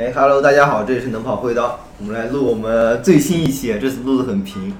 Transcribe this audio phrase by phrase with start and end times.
[0.00, 4.72] 哎，Hello，大家好，这里是能跑会刀，我们来录我们最新一期，这次录的很平，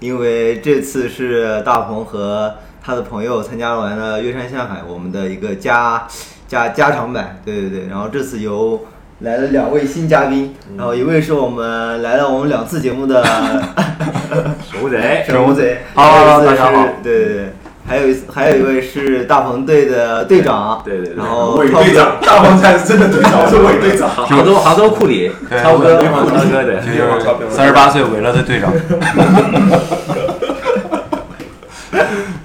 [0.00, 6.08] 因为这次是大鹏和他的朋友参加完了岳山向海，我们的一个加
[6.48, 8.84] 加加长版，对对对，然后这次由
[9.20, 13.22] 来了两位新嘉宾，然后一位是我们来了我们两次节目的
[14.72, 16.88] 守护贼，守护贼次大家好。
[17.00, 17.52] 对对对，
[17.86, 24.08] 还有一还有一位是大鹏队的队长，对对对然后伪队长，大鹏才是真的队长，是伪队长。
[24.08, 25.30] 杭州杭州库里，
[25.62, 26.30] 超哥，对超哥
[26.64, 28.72] 的，就是三十八岁伪了的队长。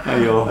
[0.06, 0.48] 哎呦，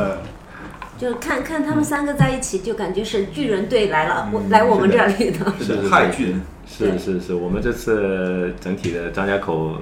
[0.99, 5.53] 就看看他们三个在一起，就感觉是巨人队来了，我来我们这里的。
[5.61, 9.77] 是是太巨人，是是是，我们这次整体的张家口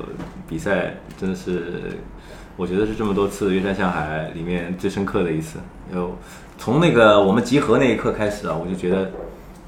[0.48, 1.92] 比赛真的是，
[2.56, 5.58] 我觉得是这么多次岳山向海里面最深刻的一次。
[5.94, 6.16] 有
[6.58, 9.10] 从那个我们集合那一刻开始啊，我就觉得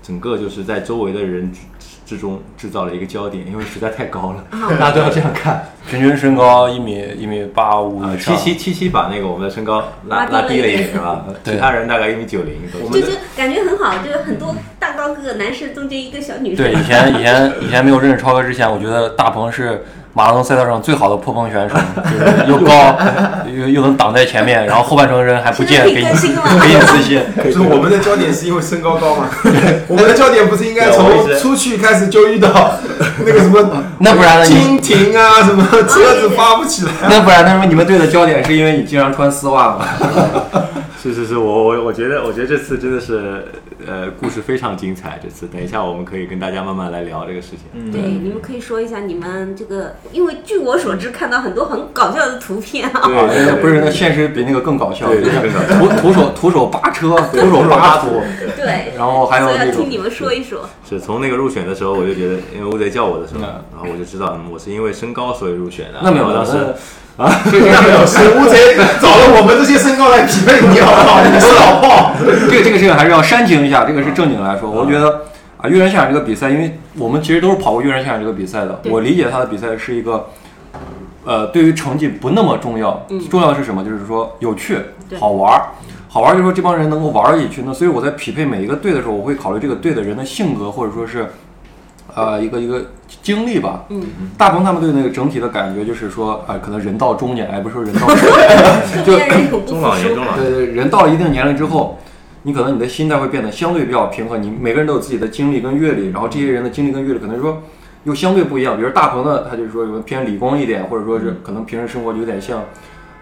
[0.02, 1.60] 整个就是在周围的人之
[2.06, 4.44] 之中制造了一个焦点，因为实在太高了，
[4.78, 5.68] 大家都要这样看。
[5.90, 8.34] 平均身高一米一米八五啊，以上。
[8.36, 11.24] 七七七七把那个我们的身高拉拉低了一一点点是吧？
[11.44, 12.54] 其他人大概一米九零。
[12.82, 16.64] 我们就就感觉很好，就是很多大高个男士中间一个小女生。
[16.64, 19.84] 对，以前以前以前没有认识超哥之前，我觉得大鹏是
[20.18, 22.98] 马拉松赛道上最好的破风选手， 就是又高
[23.46, 27.22] 又又能挡在前面，然后后半程人还不见，给你给你自信。
[27.44, 29.28] 就是我们的焦点是因为身高高嘛？
[29.86, 31.08] 我们的焦点不是应该从
[31.38, 32.50] 出去开始就遇到
[33.24, 36.90] 那个什么， 那不然呢蜻蜓啊，什么车子发不起来。
[37.08, 39.86] 那不然，他说你们队的焦点是因为你经常穿丝袜吗？
[41.00, 43.44] 是是是，我我我觉得我觉得这次真的是
[43.88, 45.18] 呃故事非常精彩。
[45.22, 47.60] 这次等一下我们可以跟大家慢慢来聊这个事情。
[47.72, 53.00] 嗯对，你们可以说一下你们这个，因为据我所知，看到很多很搞笑的图片啊。
[53.00, 58.20] 啊，那个不是，那现实比那个更搞笑，对就是更搞笑 徒 徒手徒手扒车，徒手扒土，
[58.56, 60.68] 对，然后还有所以那种要听你们说一说。
[60.88, 66.00] 是从那个入选的时候，我就觉得，因为乌贼叫我的时候，嗯然后我就知道，嗯，我是因为身高所以入选的。
[66.02, 66.52] 那没有，当时
[67.18, 71.20] 啊，那没有，是乌贼找了我们这些身高来匹配你，好不好？
[71.24, 72.12] 你是老炮。
[72.48, 75.22] 这个这个事情还是要煽情一下，这个是正经来说，我觉得
[75.56, 80.28] 啊，越人现场这个比赛，因为我们其实都是跑过越人现场这个比赛的，我理解他的比赛是一个，
[81.24, 83.82] 呃，对于成绩不那么重要，重要的是什么？
[83.82, 84.78] 就是说有趣、
[85.18, 85.62] 好玩儿。
[86.10, 91.28] 好玩儿就是说这帮人能够玩儿一起，那所以我在匹配每一个队的时候，我会考虑这个队的人的性格，或者说是，
[92.18, 92.84] 呃，一个一个
[93.22, 93.84] 经历吧。
[93.90, 94.02] 嗯，
[94.36, 98.06] 大鹏他们对那个整体的感觉就是说，啊、可能人到中年，哎，不是说人到
[99.04, 100.26] 中年人永不服中老年中。
[100.26, 101.98] 老年，对对，人到了一定年龄之后，
[102.42, 104.36] 你可能你的心态会变得相对比较平和。
[104.38, 107.62] 你每个人都有自己的经历跟阅历，然后这些人的经历跟阅历可能说
[108.04, 108.76] 又相对不一样。
[108.76, 112.64] 比如大鹏呢，他就是说有偏理工一点，或者说是可能平时生活就有点像，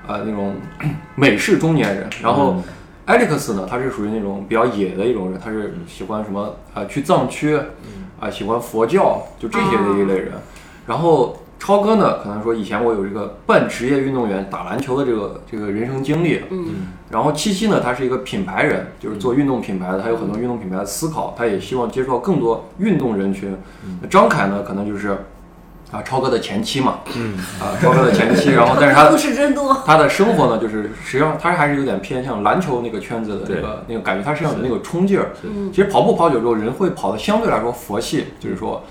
[0.06, 0.54] 呃那种
[1.16, 2.08] 美式中年人。
[2.22, 2.62] 然后
[3.04, 7.58] 艾利克斯呢，他是属于那种比较野的一种人，他是喜欢什么呃去藏区，
[8.20, 10.32] 啊、喜欢佛教，就这些的一类人。
[10.86, 23.56] 然后超哥呢，可能说以前我有这个半职业运动员打篮球的这个这个人生经历，嗯，然后七七呢，他是一个品牌人，就是做运动品牌的，他有很多运动品牌的思考，他也希望接触到更多运动人群。
[24.00, 25.24] 那张凯呢，可能就是
[25.92, 29.72] 啊超哥的前妻嘛，嗯啊超哥的前妻，然后但是他 故事真多。
[29.86, 35.30] 他的生活呢，就是实际上他还是有点偏向篮球那个圈子的那对个那个感觉，他身上有那个冲劲儿。
[35.44, 38.82] 嗯其实跑步跑久之后，人会跑的相对来说佛系，就是说，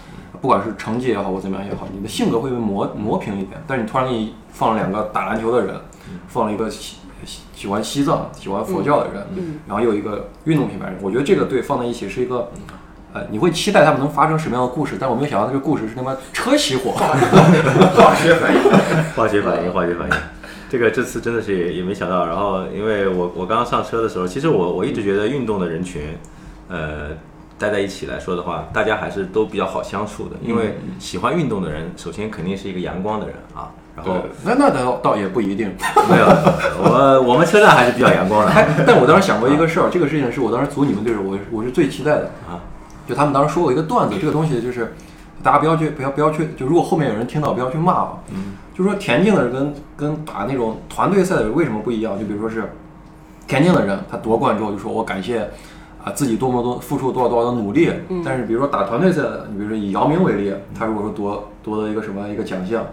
[0.41, 3.61] 不管是成绩也好或怎么样也好，你的性格会被磨磨平一点。
[3.67, 5.75] 但是你突然给你放了两个打篮球的人，
[6.29, 12.49] 放了一个喜喜喜欢西藏、喜欢佛教的人，嗯然后又一个运动品牌人，我觉得这个对放在一起是一个。
[13.15, 14.97] 呃，你会期待他们能发生什么样的故事？
[14.99, 16.91] 但我没有想到这个故事是他妈车熄火，
[17.95, 18.61] 化学反应，
[19.15, 20.15] 化学反应，化学反应。
[20.69, 26.01] 这个这次真的是也也没想到，然后因为我我刚刚上车的时候，其实我我一直觉得运动的人群，
[26.67, 27.11] 呃，
[27.57, 35.73] 待在一起来说的话，大家还是都比较好相处的，因为喜欢运动的人，首先肯定是一个阳光的人啊，然后那那倒倒也不一定。
[36.11, 36.25] 没有
[36.83, 42.59] 我我们车站还是比较阳光的，哎，但我当时想过一个事儿，这个事情是我当时组你们队时，我我是最期待的啊。
[43.07, 44.93] 就他们当时说过一个段子，这个东西就是
[45.43, 48.19] 大家不要去不要不要去，就如果后面有人听到不要去骂我。
[48.31, 52.17] 嗯，就说田径的人跟跟打那种团队赛的人为什么不一样？
[52.19, 52.71] 就比如说是
[53.47, 55.49] 田径的人，他夺冠之后就说我感谢
[56.03, 57.91] 啊自己多么多付出多少多少的努力。
[58.09, 62.83] 嗯但是比如说打团队赛的，你比如说以姚明为例，他如果说夺夺得一个什么一个奖项，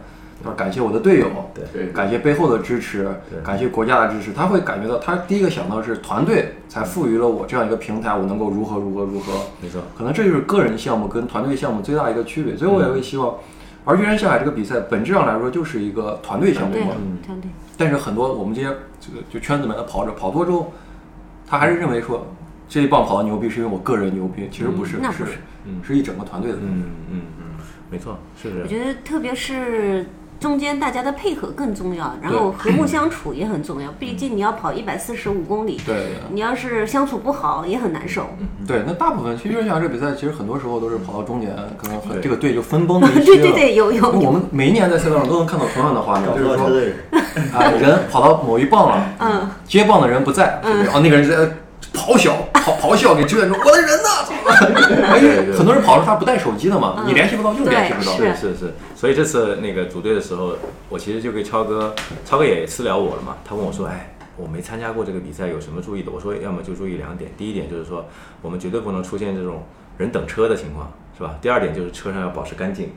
[0.43, 9.33] 他说感谢我的队友，对对感谢背后的支持对，感谢国家的支持，他会感觉到他第一个想到是团队才赋予了我这样一个平台，我能够如何如何如何。
[9.61, 13.37] 没错，可能这就是个人项目跟团队项目最大一个区别，所以我也会希望，
[13.85, 16.91] 而越人下海这个比赛本质上来说就是一个团队项目对嘛，
[17.25, 18.69] 团队，但是很多我们这些
[19.01, 20.73] 这个就圈子里面的跑者跑多之后，
[21.47, 22.27] 他还是认为说
[22.69, 25.33] 这一棒跑的牛逼是因为我个人牛逼，其实不是，是那不是
[25.83, 26.59] 是一整个团队的。
[26.59, 27.45] 嗯嗯嗯，
[27.91, 28.63] 没错，是。
[28.63, 30.07] 我觉得特别是
[30.43, 33.91] 中间大家的配合更重要，然后和睦相处也很重要。
[33.93, 38.27] 毕竟你要跑一百四十五公里，对你要是相处不好也很难受。
[38.67, 43.25] 对，那大部分其实像这个比赛，其实很多时候都是跑到终点，可能对这个队就分崩离析了。
[43.25, 46.67] 对对对，有有有，我们每一年在赛道上都能看到同样的画面，搞就是说
[47.57, 51.49] 啊，人跑到某一棒了，嗯，接棒的人不在，嗯然后那个人在
[51.93, 54.09] 咆哮、咆咆哮给支援说：“我的人呢？”
[55.21, 58.17] 因为很多人跑的时候他不带手机的嘛，嗯你联系不到就是联系不到。
[58.17, 60.55] 对是是是，所以这次那个组队的时候，
[60.89, 61.95] 我其实就跟超哥，
[62.25, 66.11] 超哥也私聊我了嘛，他问我说，哎，我没参加过这个比赛，有什么注意的？
[66.11, 68.05] 我说，要么就注意两点，第一点就是说，
[68.41, 69.63] 我们绝对不能出现这种
[69.99, 71.37] 人等车的情况，是吧？
[71.41, 72.93] 第二点就是车上要保持干净。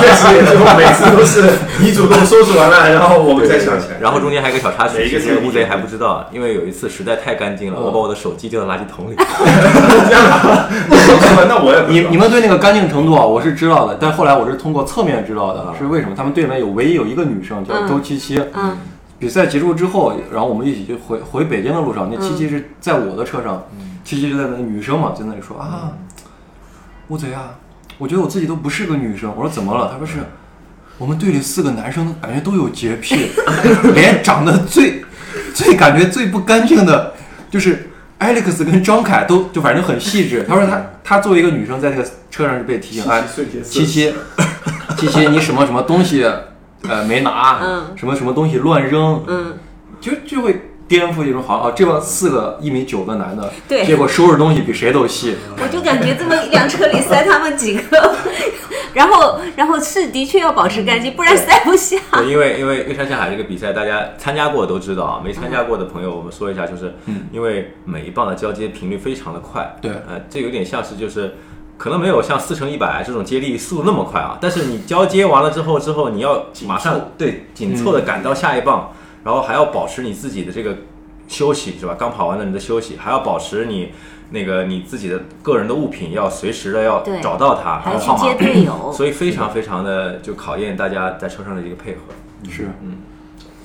[0.00, 3.98] 确实也是，我每次都是你主动收拾完了，然后我们再想起来。
[4.00, 9.16] 然后中间还有一个小插曲，一个其实是乌贼还不知道，因为有一次实在太干净了，我把我的手机丢到垃圾桶里。
[9.16, 10.68] 这样啊，
[11.48, 16.14] 那我你你们对那个干净程度啊，我是知道的，但后来我是通过侧面知道的，是为什么？
[16.16, 17.88] 他们队里面有唯一有一个女生叫嗯。
[17.88, 18.76] 周七七，嗯。
[19.18, 23.62] 比赛结束之后，然后我们一起就回回北京的路上，那七七是在我的车上，
[24.04, 25.92] 七七就在那女生嘛，在那里说啊，
[27.06, 27.50] 乌贼啊，
[28.02, 29.32] 我觉得我自己都不是个女生。
[29.36, 29.88] 我说怎么了？
[29.92, 30.14] 他说是
[30.98, 33.30] 我们队里四个男生感觉都有洁癖，
[33.94, 35.04] 连长得最
[35.54, 37.14] 最感觉最不干净的，
[37.48, 40.44] 就是 Alex 跟张凯都就反正很细致。
[40.48, 43.22] 他说他他作为一个女生在那个车上就被提醒，哎，
[43.62, 44.12] 七七，
[44.98, 46.24] 七七，你什么什么东西，
[46.88, 49.54] 呃，没拿，嗯什么什么东西乱扔，嗯，
[50.00, 53.86] 就就会颠覆一种好像啊，这帮四个一米九的男的，对。
[53.86, 58.14] 结果收拾东西比谁都细，我就感觉这么一辆车里塞他们几个，
[58.92, 61.96] 然后然后是的确要保持干净，不然塞不下。
[62.12, 66.94] 对，因为因为岳山下海这个比赛，大家参加过都知道啊，没参加过的朋友，我们说一下，就是，
[67.32, 69.92] 因为每一棒的交接频率非常的快，对。
[70.06, 71.34] 呃，这有点像是就是，
[71.78, 78.92] 可能没有像四乘一百这种接力速度那么快啊，但是你交接完了之后，之后你要马上对紧凑的赶到下一棒，
[79.24, 80.76] 然后还要保持你自己的这个
[81.28, 81.96] 休息是吧？
[81.98, 83.92] 刚跑完的人的休息，还要保持你。
[84.34, 91.98] 那个你自己的个人的物品要随时的要找到它，还去然后号码接队友，所以非常非常的就考验大家在车上的一个配合。
[92.50, 92.96] 是嗯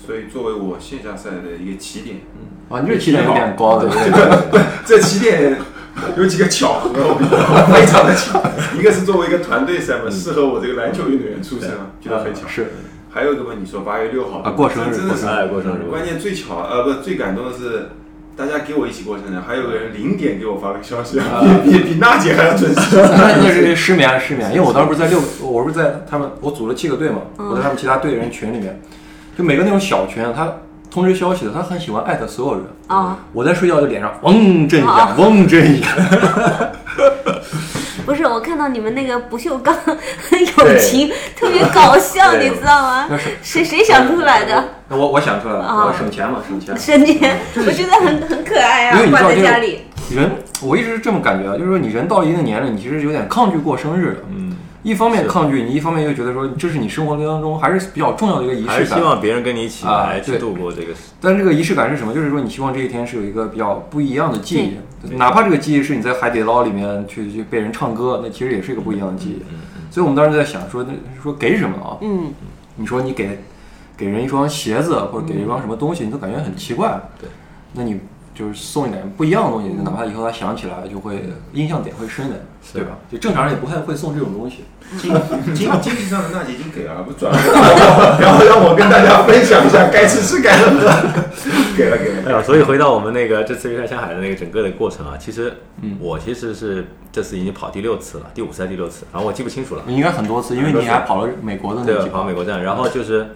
[0.05, 4.45] 所以作为我线下赛的一个起点，嗯啊，你这起点有点高的，这个
[4.85, 5.57] 这起点
[6.17, 8.43] 有几个巧合，我跟你说非常的巧。
[8.77, 12.45] 一个是作为一个团队赛嘛，适合我这个篮球运动员出身啊，觉得很巧。
[12.45, 12.73] 是
[13.17, 17.89] 还有一个嘛，你说八月六号啊过生日真的是过生日过生日关键最巧呃不最感动的是。
[18.37, 21.19] 大家给我一起过生日，还有个人零点给我发个消息，
[21.65, 22.95] 比比比娜姐还要准时。
[23.17, 28.79] 那那是 失眠失眠，因为我当时不是在六，我不是在他们，我组了七个队嘛，我在他们其他队人群里面，
[29.35, 30.53] 就每个那种小群，他
[30.91, 32.63] 通知消息的，他很喜欢艾特所有人。
[32.85, 35.89] 啊，我在睡觉就脸上嗡震一下啊，嗡震一下。
[38.07, 43.09] 不是我看到你们那个不锈钢友情特别搞笑，你知道吗？
[43.43, 44.63] 谁谁想出来的？
[44.87, 46.77] 那我我想出来了，省钱嘛，省钱。
[46.77, 47.37] 省钱，
[47.67, 49.81] 我觉得很很可爱啊挂在家里。
[50.09, 50.31] 人，
[50.61, 54.19] 我一直是这么感觉啊，就是说你人到了一定年龄，你其实有点抗拒过生日的。
[54.29, 54.55] 嗯，
[54.87, 58.99] 一方面抗拒，你一方面又觉得说这是你生活当中还是比较重要的一个仪还是式感。
[58.99, 61.11] 希望别人跟你一起啊来去度过这个时。
[61.19, 62.13] 但是这个仪式感是什么？
[62.13, 69.43] 就是说你希望这一天是有一个比较不一样的记忆，哪怕这个记忆是你在海底捞里面去去被人唱歌，那其实也是一个不一样的记忆。
[69.91, 71.97] 所以我们当时在想说，那说给什么啊？
[71.99, 72.31] 嗯，
[72.77, 73.39] 你说你给
[73.97, 76.97] 给人一双鞋子，或者给一双什么东西，你都感觉很奇怪。
[77.19, 77.29] 对，
[77.73, 77.99] 那你
[78.37, 82.39] 就是送一点不一样的东西，哪怕以后他想起来，就会印象点会深点，
[82.73, 82.91] 对吧？
[83.11, 84.65] 就正常人也不太会送这种东西。
[84.97, 85.11] 经
[85.53, 87.37] 经经济上的娜姐已经给了，不转了，
[88.21, 90.87] 然后让我跟大家分享一下，该吃吃，该喝 喝，
[91.75, 92.23] 给了给了。
[92.27, 95.51] 哎呀，所以回到我们那个这次约在上海的那个整个的过程啊，其实
[95.99, 99.83] 我其实是这次已经跑第六次了，第五次还是第六次，反正我记不清楚了。
[99.85, 102.33] 你应该很多次，因为你还跑了美国的那几，跑对跑美。
[102.33, 103.27] 国站，然后就是，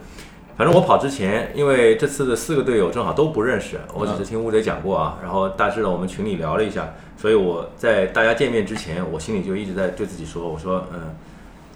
[0.62, 11.16] 反正我跑之前，因为这次的四个队友正好都不认识，我只是听乌贼讲过啊，然后大致的我们群里聊了一下，所以我在大家见面之前，我心里就一直在对自己说，我说，嗯，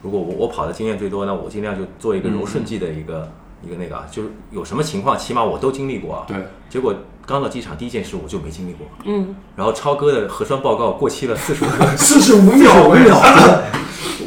[0.04, 3.28] 如果我我跑的经验最多，那我尽量就做一个柔顺剂的一个、
[3.64, 6.26] 一个那个啊，就是有什么情况，起码我都经历过啊。
[6.28, 6.38] 对，
[6.70, 6.94] 结果
[7.26, 13.20] 刚到机场第一件事我就没经历过，嗯，然后超哥的核酸报告过期了四十五四十五秒，我秒，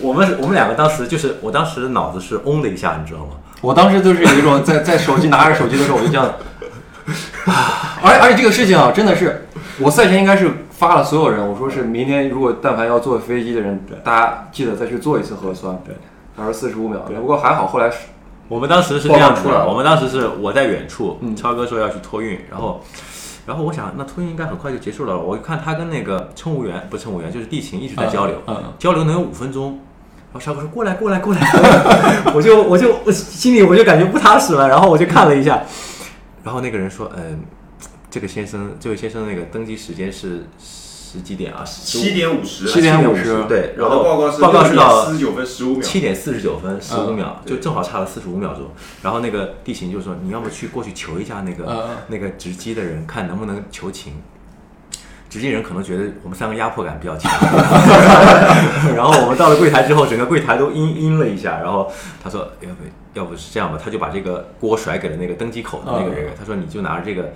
[0.02, 3.34] 我们我们两个当时就是，我当时脑子是嗡的一下，你知道吗？
[3.60, 6.26] 我当时就是有一种在在手机拿着手机的时候，我就这样，
[7.46, 9.46] 啊而而且这个事情啊，真的是
[9.80, 15.76] 我赛前应该是发了所有人，我说是明天如果但凡要坐飞机的人，大家记得再去做一次核酸。
[15.84, 15.94] 对，
[16.36, 17.96] 他说四十五秒，不过还好后来是
[18.46, 22.80] 我们当时是这样出来了我们当时是我在远处，嗯超哥说要去托运，然后
[23.44, 25.18] 然后我想，那托运应该很快就结束了。
[25.18, 29.80] 我一看他跟那个乘务员，不是乘务员，就是地勤一直在交流，嗯嗯交流能有五分钟。
[30.30, 31.40] 然后沙哥说：“过来，过来，过来。
[31.50, 34.68] 过来” 我就我就我心里我就感觉不踏实了。
[34.68, 35.62] 然后我就看了一下，
[36.44, 37.40] 然后那个人说：“嗯，
[38.10, 41.64] 这个先生，这位先生那个登机时间是十几点啊？
[41.64, 48.64] 七点五十，七点五十对，然后报告是报告是到四十九分十五秒，七点四十九分十五秒，就正好差了四十五秒钟。
[49.02, 54.12] 然后那个地勤就说：“你要么去过去求一下那个、那个值机的人，看能不能求情。”
[55.28, 57.30] 值机人可能觉得我们三个压迫感比较强，
[58.96, 61.58] 然后我们到了柜台之后，整个柜台都阴阴了一下。
[61.58, 61.92] 然后
[62.22, 67.30] 他说：“要不要不是这样吧？”他就把这个锅甩给了那个登机口的那个人，他说：“你就拿着这个。”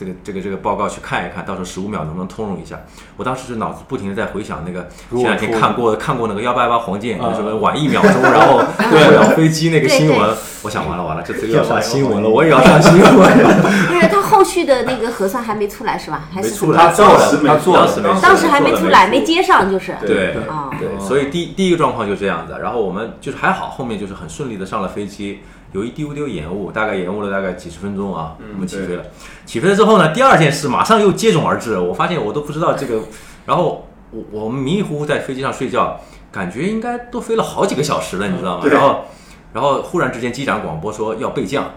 [0.00, 2.80] 这个这个这个报告去看一看，到时候十五秒能不能通融一下？
[3.18, 13.62] 我当时是脑子不停的在回想那个前两天看过看过那个幺八八黄箭，啊什么晚一秒钟，然后过不了飞机那个新闻我想完了完了，这次又要上新闻了，我也要上新闻了。
[13.88, 16.28] 不是他后续的那个核算还没出来是吧？
[16.32, 19.40] 还是没出来他做了当时没他做了当时没当时还没出来，没接。
[19.40, 19.96] 上就是。
[20.06, 25.40] 对哦对，所以第第一个状况就这样子，然后我们就是还好，后面就是很顺利的上了飞机，
[25.72, 29.04] 有一丢丢延误，大概延误了大概几十分钟啊，嗯我们起飞了。
[29.46, 33.00] 起飞了之后呢，第二件事马上又接踵而至，我发现我都不知道这个，
[33.46, 36.00] 然后我我们迷迷糊糊在飞机上睡觉，
[36.32, 38.66] 感觉应该都飞了好几个小时了，你知道吗？
[38.70, 39.04] 然后
[39.52, 41.70] 然后忽然之间机长广播说要备降。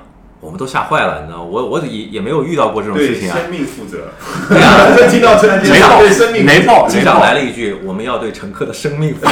[0.43, 1.41] 我们都吓坏了，你知道？
[1.41, 3.37] 我我也也没有遇到过这种事情啊。
[3.41, 4.09] 生命负责。
[4.97, 9.31] 这听到这没有 对生命雷暴机长来了一句：“我们要对乘客的生命负责。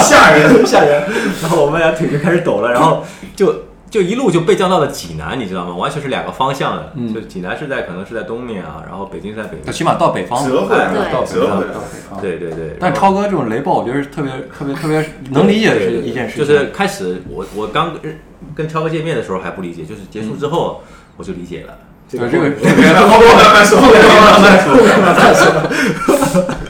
[0.00, 1.02] 吓人，吓人。
[1.42, 3.52] 然后我们俩腿就开始抖了，然后就
[3.90, 5.74] 就一路就被降到了济南，你知道吗？
[5.74, 6.92] 完全是两个方向的。
[6.94, 9.72] 嗯就济南是在可能是在东面啊，然后北京是在北面。
[9.72, 11.82] 起码到北方折回来对了，折回来了。
[12.22, 12.76] 对对对。
[12.78, 16.46] 但超哥这种雷暴，我觉得是特别特别特别能理解的是一件事情。
[16.46, 18.16] 就是开始我我刚跟
[18.54, 20.82] 跟超哥见面的时候还不理解，就是结束之后
[21.16, 21.76] 我就理解了。
[22.08, 22.72] 对这个这个
[23.06, 26.54] 慢慢说，慢慢说，慢慢说。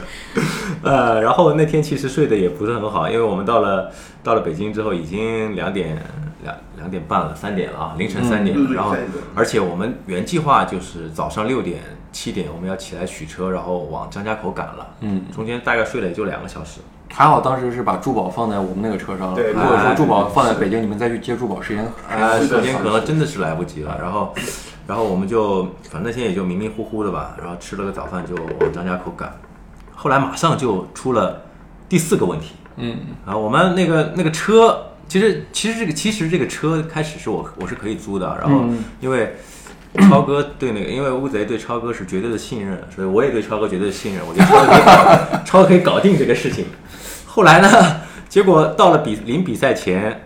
[0.83, 3.91] 呃，然后那天其实睡得也不是很好，因为我们到了
[4.23, 5.97] 到了北京之后已经两点
[6.43, 8.65] 两两点半了，三点了啊，凌晨三点了。
[8.69, 8.95] 嗯然后
[9.35, 14.87] 而且我们原计划就是早上六点七点我们要起来取车，然后往张家口赶了。
[15.01, 16.79] 嗯，中间大概睡了也就两个小时。
[17.13, 19.35] 还好当时是把珠宝放在我们那个车上了。
[19.35, 21.85] 对如果说哎珠宝放在北京，你们再去接珠宝，时间
[22.39, 23.97] 时间可能真的是来不及了。
[24.01, 24.33] 然后，
[24.87, 29.31] 然后我们就反正现在也就迷迷糊糊的吧，然后吃了个早饭就往张家口赶。
[30.01, 31.43] 后来马上就出了
[31.87, 38.83] 第四个问题，嗯，啊，我们那个那个车，其实其实这个其实这个车开始是我我是可以租的，然后嗯。
[38.99, 39.35] 因为
[40.09, 46.65] 超哥对那个，因为乌贼对超哥是绝对的信任，所以我也对超哥绝对的信任，我觉得超哥可以搞 超哥可以搞定这个事情。
[47.27, 47.69] 后来呢，
[48.27, 50.23] 结果到了比临比赛前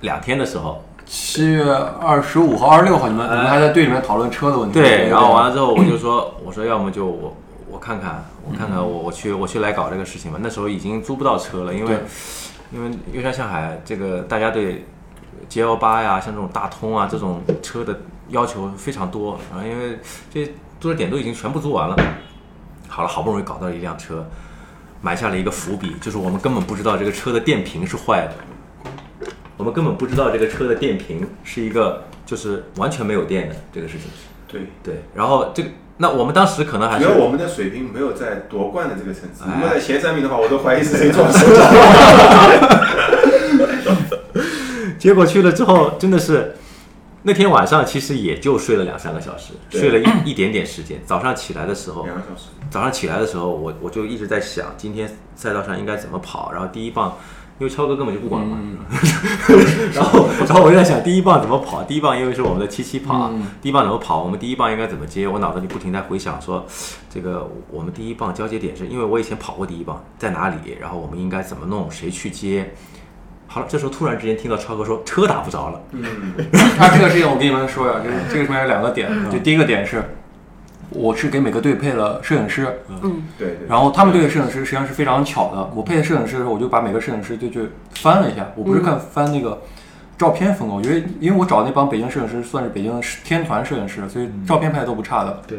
[0.00, 4.80] 两天的时候，七月二十五号、二十六号，你们你们还在队里面讨论车的问题。
[4.80, 7.36] 对，然后完了之后我就说，我说要么就我
[7.72, 10.38] 我看看，我看看我我去我去来搞这个事情吧。
[10.42, 11.96] 那时候已经租不到车了，因为
[12.70, 14.84] 因为月山向海这个大家对
[15.48, 17.98] G L 八呀，像这种大通啊这种车的
[18.28, 19.98] 要求非常多啊，因为
[20.30, 21.96] 这些租的点都已经全部租完了。
[22.88, 24.22] 好了，好不容易搞到一辆车，
[25.00, 28.34] 埋下了一个伏笔，就是我们根本不知道这个车的电瓶是坏的。
[29.56, 34.08] 我们根本不知道这个车的电瓶是一个就是完全没有电的这个事情。
[34.46, 35.70] 对，对，然后这个
[36.02, 39.44] 那我们当时可能还是因为我们的水平没有在夺冠的这个层次。
[39.44, 41.46] 哎如果在前三名的话，我都怀疑是谁撞手。
[44.98, 46.56] 结果去了之后，真的是
[47.22, 51.00] 那天晚上其实也就睡了两三个小时，对睡了一一点点时间。
[51.06, 56.50] 早上起来的时候，两个小时，早上起来的时候，我我就一直在想今天赛道上应该怎么跑。
[56.50, 57.16] 然后第一棒，
[57.62, 58.58] 因为超哥根本就不管嘛，
[59.94, 61.84] 然后然后我就在想第一棒怎么跑。
[61.84, 63.46] 第一棒因为是我们的七七跑，嗯。
[63.62, 65.28] 第一棒怎么跑，我们第一棒应该怎么接。
[65.28, 66.66] 我脑子里不停在回想说，
[67.08, 72.74] 这个我们第一棒交接点是因为我以前跑过第一棒在哪里，然后我们应该怎么弄，谁去接。
[73.46, 76.02] 好了，这时候突然之间听到超哥说车打不着了，嗯，
[76.80, 80.02] 啊，这个事情我跟你们说呀，这这个上面有两个点，就第一个点是，
[80.94, 83.68] 我是给每个队配了摄影师，嗯，对对。
[83.68, 85.70] 然后他们队的摄影师实际上是非常巧的。
[85.74, 89.62] 我配的摄影师的时候，我就把每个摄影师就去翻了一下，我不是看翻那个
[90.16, 95.42] 照片风格，我觉得因为我找那帮北京摄影师算是北京天团摄影师，所以照片拍的都不差的。
[95.46, 95.58] 对，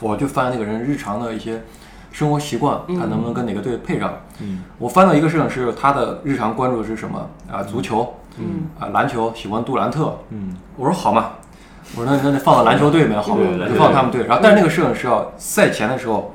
[0.00, 1.62] 我就翻那个人日常的一些
[2.10, 4.12] 生活习惯，看能不能跟哪个队配上。
[4.40, 7.62] 嗯，我翻到一个摄影师，他的日常关注的是什么啊？
[7.62, 10.16] 足球，嗯啊，篮球，喜欢杜兰特。
[10.30, 11.32] 嗯，我说好嘛，
[11.96, 14.24] 我说那那那放到篮球队里面好就放他们队。
[14.26, 16.34] 然后但是那个摄影师啊，赛前的时候，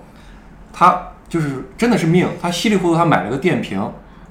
[0.73, 3.79] 他就是真的是命，他稀里糊涂他买了个电瓶，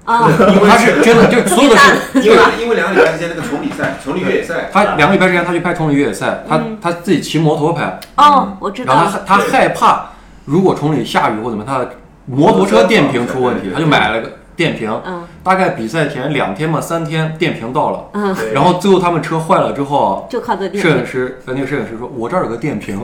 [0.05, 10.11] 啊，因为他是真的就所有的事，因为因为两个礼拜之前那个崇礼赛，崇礼越野赛，他两个礼拜之前他去拍崇礼越野赛，他他自己骑摩托拍，哦，我知道然后他，他害怕
[10.45, 11.91] 如果崇礼下雨或怎么，他的
[12.27, 14.89] 摩托车电瓶出问题，他就买了个电瓶。
[15.05, 21.05] 嗯大概比赛前两天嘛，三天电瓶到了，嗯，然后最后他们车坏了之后，就靠这电摄影。
[21.05, 23.01] 师呃那个摄影师说：“我这儿有个电瓶，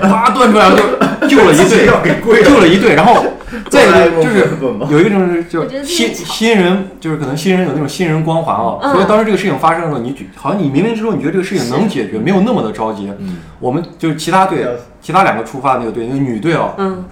[0.00, 0.76] 啪断出来了，
[1.20, 1.86] 就救了一队。
[2.42, 2.94] 救了一队。
[2.94, 3.22] 然后
[3.68, 4.48] 再一个就是
[4.88, 8.78] 有一种是就是新新人，就是可能新人有那种新人光环啊。
[8.80, 13.12] 嗯所以当时这个事情发生的时候，你觉好像你冥冥之中你觉得这个事情能解决，没有那么的着急。
[13.60, 14.66] 我们就是其他队，
[15.02, 17.04] 其他两个出发的那个队，那个女队哦，嗯，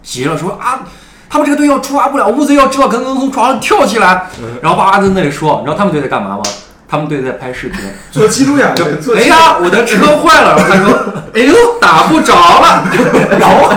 [0.00, 0.86] 急了说啊。
[1.30, 4.26] 他们这个队要出发不了，乌贼要知道，可能从床上跳起来，
[4.62, 6.42] 然后叭叭在那里说，你知道他们队在干嘛吗？
[6.90, 7.80] 他们队在拍视频。
[8.10, 10.98] 做记录呀，做哎呀，我的车坏了，然后他说，
[11.36, 12.84] 哎呦，打不着了，
[13.38, 13.70] 然后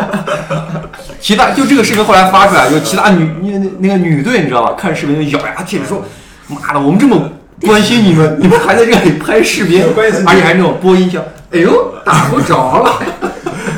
[1.19, 4.73] 其他就这个视频后来发出来，就其他女那那那个女队你知道吧？
[4.77, 6.03] 看视频就咬牙切齿说，
[6.47, 7.29] 妈的，我们这么
[7.67, 9.85] 关心你们，你们还在这里拍视频，
[10.25, 12.93] 而且还那种播音腔，哎呦，打不着了，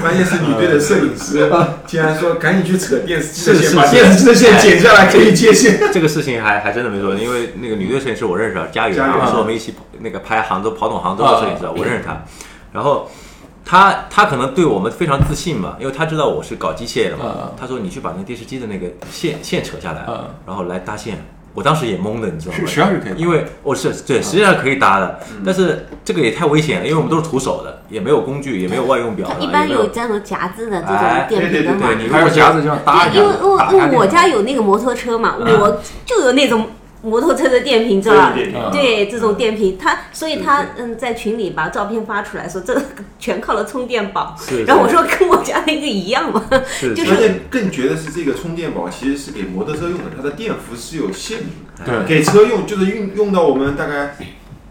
[0.04, 1.50] 关键是女队的摄影师
[1.88, 5.80] 竟然说赶紧去扯电视机的线，把电视机的线剪下来可以接线。
[5.94, 12.22] 这个事情还还真的没说，因为那个女队摄影师我认识啊，佳宇啊，是我们一起那个拍杭州跑懂杭州的摄影师，我认识他。
[12.74, 13.10] 然后
[13.64, 17.52] 他他可能对我们非常自信嘛，因为他知道我是搞机械的嗯嘛。
[17.58, 21.24] 他说你去把那电视机的那个线线扯下来嗯，然后来搭线。
[21.54, 22.60] 我当时也懵了，你知道吗？
[22.62, 32.04] 是实际上是可以因为我是对，实际上可以搭的，但是这个也太危险了，因为我们都是徒手的，也没有工具，也没有外用表的，一般有有这种夹子的这哎种电瓶的嘛对。
[32.04, 36.68] 你还有夹子这样搭因为下，因为因为我家有那个摩托车嘛，我就有那种
[37.04, 38.34] 摩托车的电瓶，知道吧
[38.72, 42.82] 对这种电瓶，他所以他嗯在群里把照片发出来说，这
[43.20, 44.64] 全靠了充电宝是。
[44.64, 51.86] 然后我说跟我家那个一样嘛，是就是更更绝的是，这个充电宝其实是给摩托车用的，它的电伏是有限的。
[51.86, 54.16] 对给车用就是用用到我们大概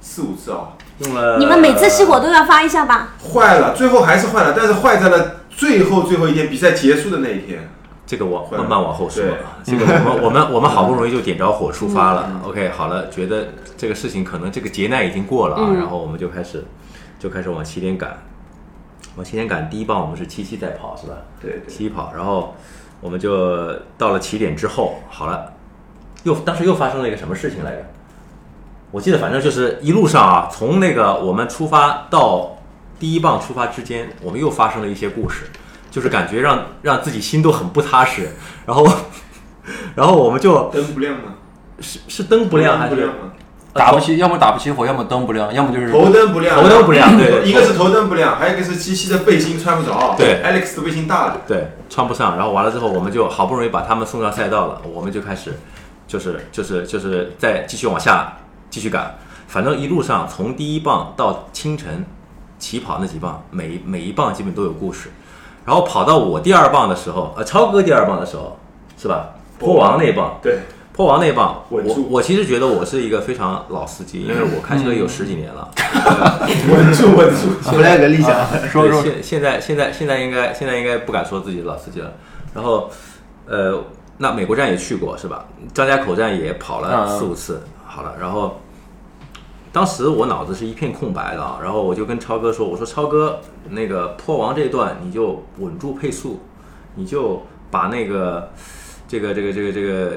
[0.01, 1.37] 四五次啊，用了。
[1.39, 3.15] 你们每次熄火都要发一下吧？
[3.35, 7.69] 坏了，最后还是坏了，但是坏在了最后最后一天比赛结束的那一天。
[8.07, 9.35] 这个我慢慢往后说对。
[9.65, 12.41] 这个我们 我们我们好不容易就点着火出发了。
[12.45, 16.65] OK，好了，觉得这个事情可能这个劫难已经过了啊，嗯然后我们就开始
[17.19, 18.19] 就开始往起点赶。
[19.15, 21.15] 往起点赶，第一棒我们是七七在跑是吧？
[21.39, 22.55] 对对，七跑，然后
[23.01, 25.53] 我们就到了起点之后，好了，
[26.23, 27.85] 又当时又发生了一个什么事情来着？
[28.91, 32.57] 我记得反正就是一路上啊，从那个我们出发到
[32.99, 35.45] 第一棒出发之间，我们又发生了一些故事，
[35.93, 38.31] 就是感觉让让自己心都很不踏实。
[38.67, 38.85] 然后，
[39.95, 41.35] 然后我们就灯不亮吗？
[41.79, 43.31] 是是灯不亮还是亮吗？
[43.75, 50.15] 打不起，要么打不起火，要么灯不亮，要么就是头灯不亮，头灯不亮对对 一个是头灯不亮，还有一个是机器的背心穿不着。
[50.17, 51.41] 对，Alex 的背心大了。
[51.47, 52.37] 对，穿不上。
[52.37, 55.55] 然后完了之后，我们就好不容易把他们送上赛道了，我们就开始，
[56.07, 58.37] 就是就是就是再继续往下
[58.69, 59.15] 继续赶。
[59.49, 62.05] 反正一路上从第一棒到清晨
[62.59, 65.11] 起跑那几棒，每每一棒基本都有故事。
[65.65, 68.59] 然后跑到我第二棒的时候，呃，超哥第二棒的时候，
[68.99, 69.31] 是吧？
[69.59, 70.59] 坡王那棒，对，
[70.93, 75.69] 坡王那棒，我我其实觉得我是一个非常老司机，因为我开车有十几年了。
[76.69, 77.71] 稳 住稳住。
[77.71, 82.13] flag 立下，说说现现在现在现在应该现在应该不敢说自己是老司机了。
[82.53, 82.91] 然后，
[83.47, 83.81] 呃，
[84.19, 85.45] 那美国站也去过是吧？
[85.73, 88.61] 张家口站也跑了四五次，好了，然后
[89.73, 96.41] 当时我脑子是一片空白的啊，然后我就跟超哥说：“我说超哥，那个坡王这段你就稳住配速，
[96.95, 98.51] 你就把那个。”
[99.09, 100.13] 这个这个这个这个，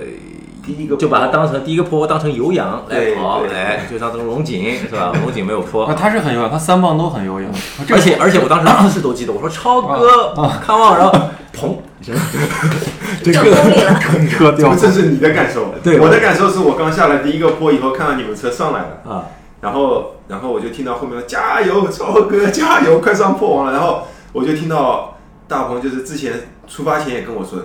[0.66, 5.12] 第一个就把它当成第一个坡当成有氧来跑，对哎，就当成龙井是吧？
[5.22, 7.52] 龙井没有坡，啊，他是很有氧，他三棒都很有氧，
[7.92, 10.34] 而且而且我当时姿势都记得，我说超哥
[10.66, 11.12] 看望，然后
[11.54, 12.14] 砰， 就
[13.34, 14.00] 公里了。
[14.30, 15.74] 车掉这是你的感受。
[15.84, 19.26] 对我的感受是我刚下来第一个坡以后，看到你们车上来了，啊，
[19.66, 23.72] 然后然后我就听到后面说加油，超哥加油，快上破王了。
[23.74, 27.58] 然后我就听到大鹏就是之前出发前也跟我说，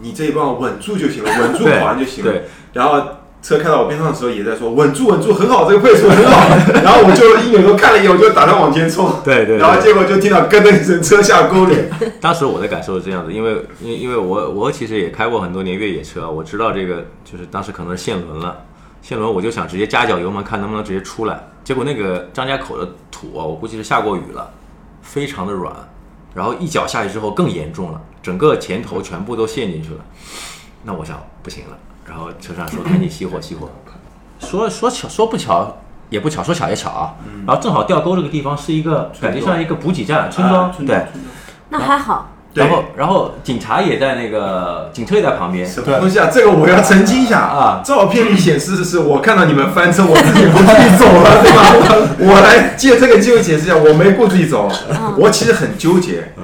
[0.00, 2.32] 你这一棒稳住就行了，稳住跑完就行了。
[2.32, 3.00] 对，然后
[3.40, 6.48] 车开到我边上的时候也在说稳住稳住，很好，这个配速很好。
[6.82, 9.08] 然后我就一扭头看了一眼，我就打算往前冲。
[9.22, 11.76] 对对对然后结果就听到咯噔一声，车下沟里。
[12.20, 18.64] 当时我的感受是这样子，因为因为因为我我其实也开过很多年越野车，我知道这个就是当时可能是限轮了，
[19.06, 24.50] 限轮我就想直接加脚油门看能不能直接出来，结果那个张家口的土啊，我估计是下过雨了，
[25.00, 25.72] 非常的软，
[26.34, 30.00] 然后一脚下去之后更严重了，整个前头全部都陷进去了，
[30.82, 33.70] 那我想不行了，然后车上说赶紧熄火熄火，
[34.40, 35.72] 说说巧说不巧
[36.10, 37.14] 也不巧，说巧也巧啊，
[37.46, 41.06] 然后正好吊沟这个地方是一个感觉像一个补给站村庄，对。
[41.68, 46.28] 那还好，然后然后警察也在那个警车也在旁边，什么东西啊？
[46.32, 47.38] 这个我要澄清一下。
[47.38, 47.82] 啊。
[47.84, 51.62] 照片里显示的是我看到你们翻车，我自己不自己走了， 对吧？
[52.18, 54.70] 我来借这个机会解释一下，我没顾自己走，
[55.18, 56.32] 我其实很纠结。
[56.36, 56.42] 我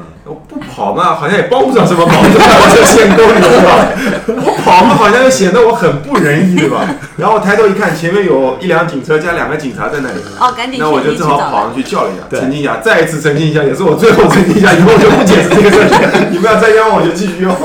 [0.49, 2.47] 不跑嘛，好像也帮不上什么忙，对吧？
[2.61, 4.45] 我这陷沟里，对吧？
[4.45, 6.81] 我跑嘛，好像又显得我很不仁义，对吧？
[7.17, 10.21] 然后抬头一看，前面有一辆警车加两个警察在那里。
[10.39, 16.31] 哦，赶紧那我就正好跑上去叫了一下，澄清一下，再一次澄清一下，也是我最后澄清一下，以后我就不解释这个事情。
[16.31, 17.59] 你们要再冤枉我就继续 冤枉。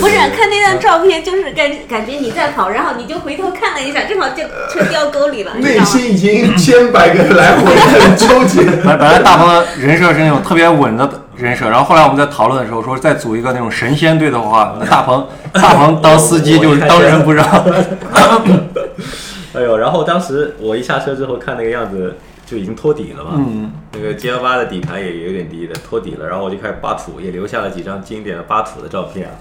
[0.00, 5.52] 不是看那张照片，就是感感觉你在跑，然后你就回头看了一下，正好就车掉沟里了？
[5.58, 8.62] 内心已经千百个来回，很纠结。
[8.84, 17.46] 本本来大鹏的人设是那种特别稳的人设，然后后来我们在讨论的时候说再组一个那种神仙队的话，那大鹏 大鹏当司机就是当仁不让。
[19.54, 29.34] 哎呦，然后当时我一下车之后看那个样子就已经托底了嘛，嗯，那个 G L 八的底盘也有点低的，托底了，然后我就开始扒土，也留下了几张经典的扒土的照片啊，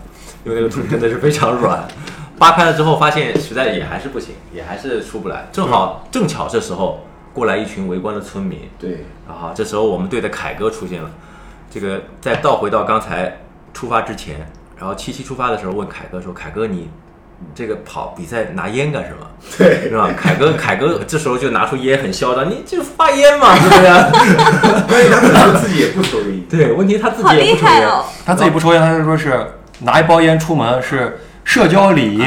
[0.46, 1.86] 因为那个土真的是非常软。
[2.40, 5.48] 扒开了之后，发现实在也还是不行，也还是出不来。
[5.52, 11.10] 正好正巧这时候过来一群围观的村民，对，啊，这时候我们队的凯哥出现了。
[11.70, 13.38] 这个再倒回到刚才
[13.74, 14.36] 出发之前，
[14.78, 16.90] 然后七七出发的时候问凯哥说：“凯哥，你
[17.40, 19.28] 你这个跑比赛拿烟干什么？
[19.58, 23.82] 对， 是吧？”凯哥，凯哥这时候就拿出烟，很嚣张：“你就发烟嘛， 是不是？”
[24.90, 26.42] 所以他自己也不抽烟。
[26.50, 27.88] 对，问题他自己也不抽烟。
[27.88, 28.06] 哦！
[28.26, 29.36] 他自己不抽烟，他就说是
[29.82, 32.20] 拿一包烟出门是社交礼仪。
[32.20, 32.26] 哇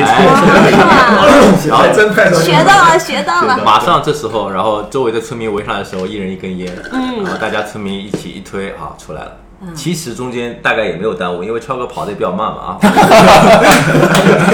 [1.68, 3.58] 然后还真派上学到了，学到了。
[3.62, 9.32] 马上这时候，然后周围的村民围上来的时候，一人一根烟，嗯，然后大家村民一起一推啊，出来了。
[9.74, 12.86] 其实中间大概也没有耽误，因为超哥跑的也比较慢嘛啊，主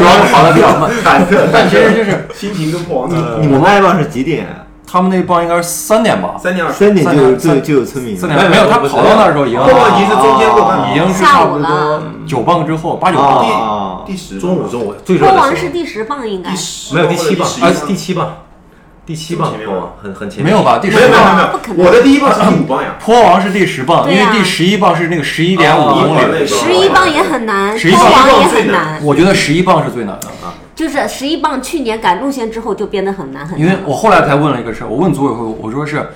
[0.05, 4.66] 要是跑的比较慢， 忐忑，但其实就是心情跟不王子你们那一帮是几点啊？
[4.87, 6.73] 他们那帮应该是三点吧，三点二。
[6.73, 8.21] 三点就有就就有村民了。
[8.21, 13.45] 三点没有，他跑到那儿的时候已经破问题是中间过半已经是差不多九磅之后，八九磅。
[13.49, 14.39] 啊第十。
[14.39, 14.95] 中午中午。
[15.05, 16.51] 最热坡的时候，王是第十棒应该。
[16.95, 18.37] 没有第七棒，啊啊第七棒，
[19.05, 20.79] 第七棒这么前面吗破很很前面，没有吧？
[20.79, 21.49] 第十棒，没有没有没有。
[21.49, 21.85] 不可能。
[21.85, 22.95] 我的第一棒是第五棒呀。
[23.03, 26.47] 坡王是第十磅，因为第十一磅是那个十一点五哦公里。
[26.47, 28.85] 十一棒也很难，十一坡棒王也最难。
[28.85, 29.01] 很难。
[29.03, 30.29] 我觉得十一磅是最难的，
[30.77, 33.61] 就是十一棒去年改路线之后就变得很难很难。
[33.61, 36.07] 因为我后来才问了一个事儿，我问组委会，我说是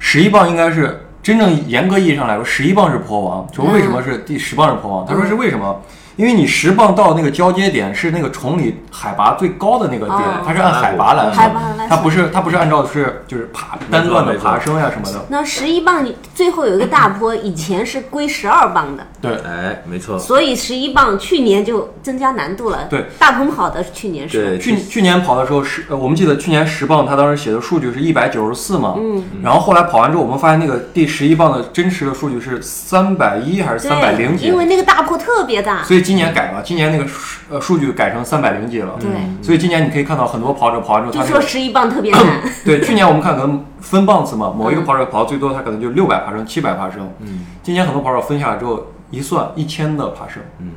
[0.00, 5.06] 十一棒应该是真正严格意义上来说，十一棒是坡王，就为什么是第十棒是坡王？
[5.06, 5.80] 他说是为什么？
[6.18, 15.26] 因为你十磅到那个交接点是那个崇礼海拔最高的那个点哦，它是按海拔来海拔来算，它不是它不是按照是就是爬单段的爬升呀什么的。
[15.28, 22.88] 那十一磅你最后有一个大坡，以前是归十二磅的，对，哎，没错，所以十一磅去年就增加难度了。
[22.90, 24.44] 对，大鹏跑的去年是。
[24.44, 35.84] 对，去去年跑的时候是，呃我们记得去年十磅，他当时写的数据是一百九十四嘛，嗯，然后后来跑完之后，我们发现那个第十一磅的真实的数据是三百一还是三百零对，几因，为那个大坡特别大。
[35.84, 39.08] 所以今年改了，今年那个数呃数据改成三百零几了，对，
[39.42, 42.22] 所以今年你可以看到很多跑者跑完之后，就他那个说十一磅特别难。
[42.64, 50.72] 对，去年我们看可能分棒次嘛，某一个跑者跑最多他可能就六百爬升、七百爬升，嗯，今年很多跑者分下来之后一算一千的爬升，嗯。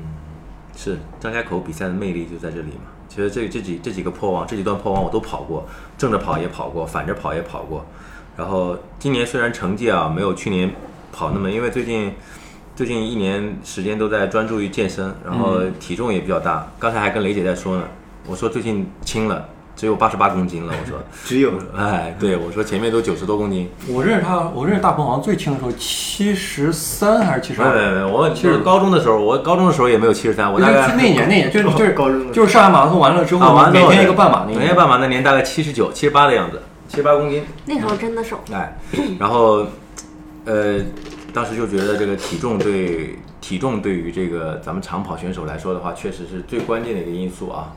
[0.75, 2.89] 是张家口比赛的魅力就在这里嘛。
[3.07, 5.67] 其实这这几这几个破网，这几段破网我都跑过，
[5.97, 7.85] 正着跑也跑过，反着跑也跑过。
[8.37, 10.71] 然后今年虽然成绩啊没有去年
[11.11, 12.13] 跑那么，因为最近
[12.75, 16.67] 最近一年时间都在专注于健身，然后体重也比较大。
[16.79, 17.83] 刚才还跟雷姐在说呢，
[18.27, 20.73] 我说最近轻了，只有八十八公斤了。
[20.81, 23.69] 我说， 只有哎，对我说前面都九十多公斤。
[23.87, 37.43] 我认识他，我认识大鹏好像最轻的时候七十三还是七十二，没有没有没，我其实高中的时候，我高中的时候也没有七十三，我大概那年那年就是就是 高中的就是上海马拉松完了之啊，后，完了之后每天一个半马那，每天半马那年大概七十九、七十八的样子，七十八公斤。
[37.65, 38.39] 那时候真的瘦。
[38.53, 38.77] 哎，
[39.19, 39.65] 然后，
[40.45, 40.79] 呃，
[41.33, 47.73] 当时就觉得这个体重对体重对于这个咱们长跑选手来说的话，确实是最关键的一个因素啊。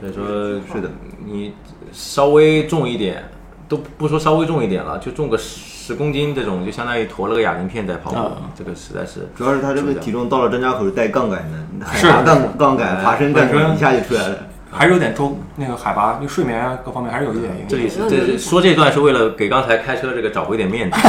[0.00, 0.24] 所以说，
[0.72, 0.90] 是的，
[1.24, 1.52] 你
[1.92, 3.22] 稍微重一点，
[3.68, 8.50] 都不说稍微重一点了，就重个十公斤这种，就相当于驮了个哑铃片在跑步，啊。
[8.56, 11.44] 这个实在是主要是他这个体重到了张家口是带杠杆
[11.78, 12.08] 的，是。
[12.08, 14.38] 杠杠杆、爬升杠杆一下就出来了。
[14.70, 17.68] 还是有点周那个海拔、那睡眠啊各方面还是有一点影响。
[17.68, 20.96] 这里是这是说这段是为了给刚才开车这个找回点面子。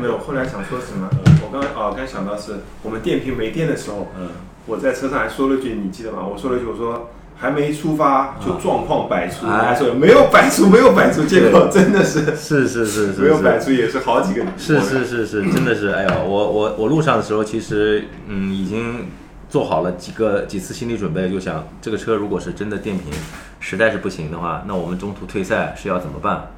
[0.00, 1.08] 没有，后来想说什么？
[1.42, 4.28] 我刚哦，刚想到是我们电瓶没电的时候，嗯，
[4.66, 6.18] 我在车上还说了句，你记得吗？
[6.26, 14.42] 我说了一句，我说还没出发就状况百出，哎还说没有百出，没有百出， 结果真的是是是是是没有百出，也是好几个。
[14.58, 19.06] 是是是是，真的是，哎呦，我我我路上的时候，其实嗯，已经
[19.52, 23.12] 做好了几个几次心理准备，就想这个车如果是真的电瓶
[23.60, 26.50] 实在是不行的话，那我们中途退赛是要怎么办？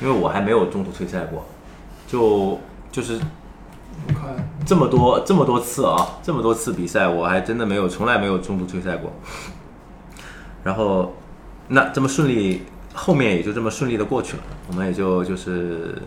[0.00, 1.44] 因为我还没有中途退赛过，
[2.06, 2.60] 就
[2.92, 3.18] 就是
[4.06, 9.10] 我看这么多这么多次啊，这么多次比赛，我还真的没有从来没有中途退赛过。
[10.62, 11.12] 然后
[11.66, 12.62] 那这么顺利，
[12.94, 16.00] 后面也就这么顺利的过去了，我们也就就是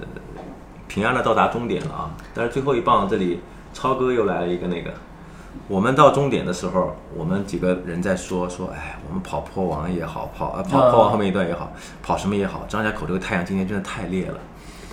[0.87, 2.11] 平安的到达终点了啊。
[2.33, 3.41] 但是最后一棒这里，
[3.73, 4.89] 超哥又来了一个那个。
[5.67, 14.35] 我们到终点的时候，我们几个人在说说，哎，我们跑坡王也好，跑啊跑坡王后面一段也好，跑什么也好，张家口这个太阳今天真的太烈了。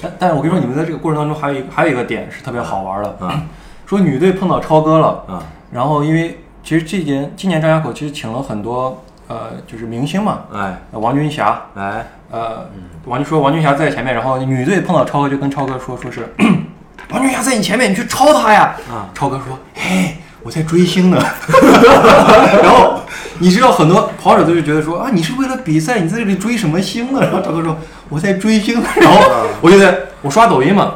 [0.01, 3.43] 但但是我跟你说，你们在这个过程当中还有还有一个点是特别好玩的，啊。
[3.85, 5.43] 说女队碰到超哥了，啊。
[5.73, 10.81] 然后因为其实这年今年张家口其实请了很多呃就是明星嘛，哎。
[10.93, 12.07] 呃王军霞，哎。
[12.31, 12.65] 呃
[13.07, 16.33] 王军说王军霞在前面，然后女队碰到超哥就跟超哥说说是
[17.11, 19.11] 王军霞在你前面，你去超他呀，啊。
[19.13, 21.19] 超哥说嘿我在追星呢，
[22.63, 23.01] 然后
[23.39, 27.21] 你知道很多跑者都是觉得说啊你是为了比赛你在这里追什么星呢？
[27.23, 27.77] 然后超哥说
[28.09, 29.21] 我在追星，然后
[29.61, 30.95] 我就在我刷抖音嘛，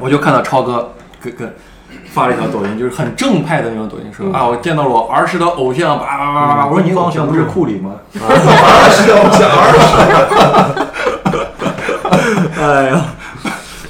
[0.00, 1.54] 我就看到超哥跟跟
[2.12, 6.66] 发了一条抖音，就是很正派的那种抖音，说啊，我见到了我儿时的偶像，叭叭叭叭叭。
[6.66, 7.92] 我说你偶像不是库里吗？
[8.20, 9.10] 二十。
[9.12, 9.48] 偶像
[12.58, 13.04] 哎呀，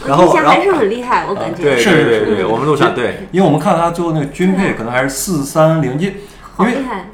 [0.07, 1.63] 然后还是很厉害，我感觉。
[1.63, 6.17] 对是是对对对，我们路上对因为我们看到他最后那个均配可能还是四三零，就因为
[6.57, 7.07] 好厉害！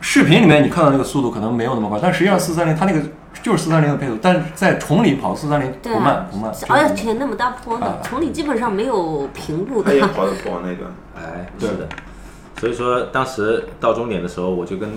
[0.00, 3.00] 视频里面你看到那个速度可能没有那么快，但实际上四三零它那个
[3.42, 9.96] 就是四三零的配速，但是在崇礼跑四三零对不慢啊不慢，，而且那么大坡呢啊，崇礼基本上没有平路的他。
[9.96, 10.90] 也跑得过那段。
[11.14, 11.88] 哎，是的，
[12.58, 14.90] 所以说当时到终点的时候，我就跟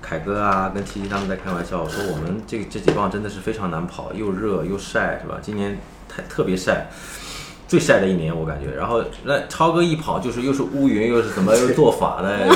[0.00, 5.38] 凯哥啊、跟七七他们在开玩笑，我说我们这这几棒真的是非常难跑，又热又晒，是吧？
[5.42, 5.78] 今年
[6.18, 6.88] 太特别晒。
[7.68, 8.74] 最晒的一年，我感觉。
[8.74, 12.46] 然后那超哥一跑就是又是乌云，又是怎么又做法的，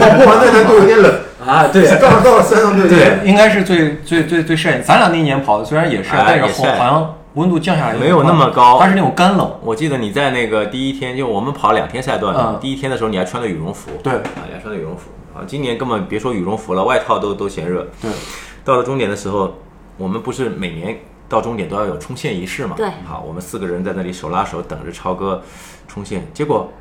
[0.00, 1.14] 跑步完那有点冷，
[1.46, 4.80] 啊，对，到了到了山上就对，应该是最最最最晒。
[4.80, 9.52] 咱俩那一年跑的虽然也晒，哎但是好好像温度降下来没有那么高它是那种干冷。
[9.62, 15.44] 我记得你在那个第一天，就我们跑两天赛段，嗯第一天的时候你还穿的羽绒服，对啊，你还穿的羽绒服啊。
[15.46, 17.86] 今年根本别说羽绒服了，外套都都嫌热。
[18.00, 18.10] 对，
[18.64, 19.58] 到了终点的时候，
[19.98, 22.74] 我们不是每年到终点都要有冲线仪式嘛？
[22.76, 25.42] 对好，我们四个人在那里手拉手等着超哥
[25.88, 26.72] 冲线，结果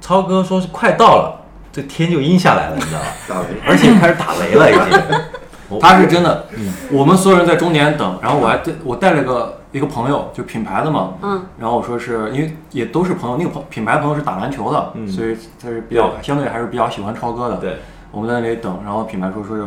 [0.00, 1.40] 超哥说是快到了，
[1.72, 3.06] 这天就阴下来了，你知道吧？
[3.28, 3.48] 打雷。
[3.66, 5.20] 而且开始打雷了，已经。
[5.68, 6.46] 我他是真的，
[6.90, 17.58] 我们所有人在终点等，然后我还带我带了个一个朋友，就品牌的嘛，嗯，然后我说是因为也都是朋友，那个朋品牌朋友是打篮球的，嗯所以他是比较相对还是比较喜欢超哥的。
[17.58, 17.76] 对，
[18.10, 19.64] 我们在那里等，然后品牌说说是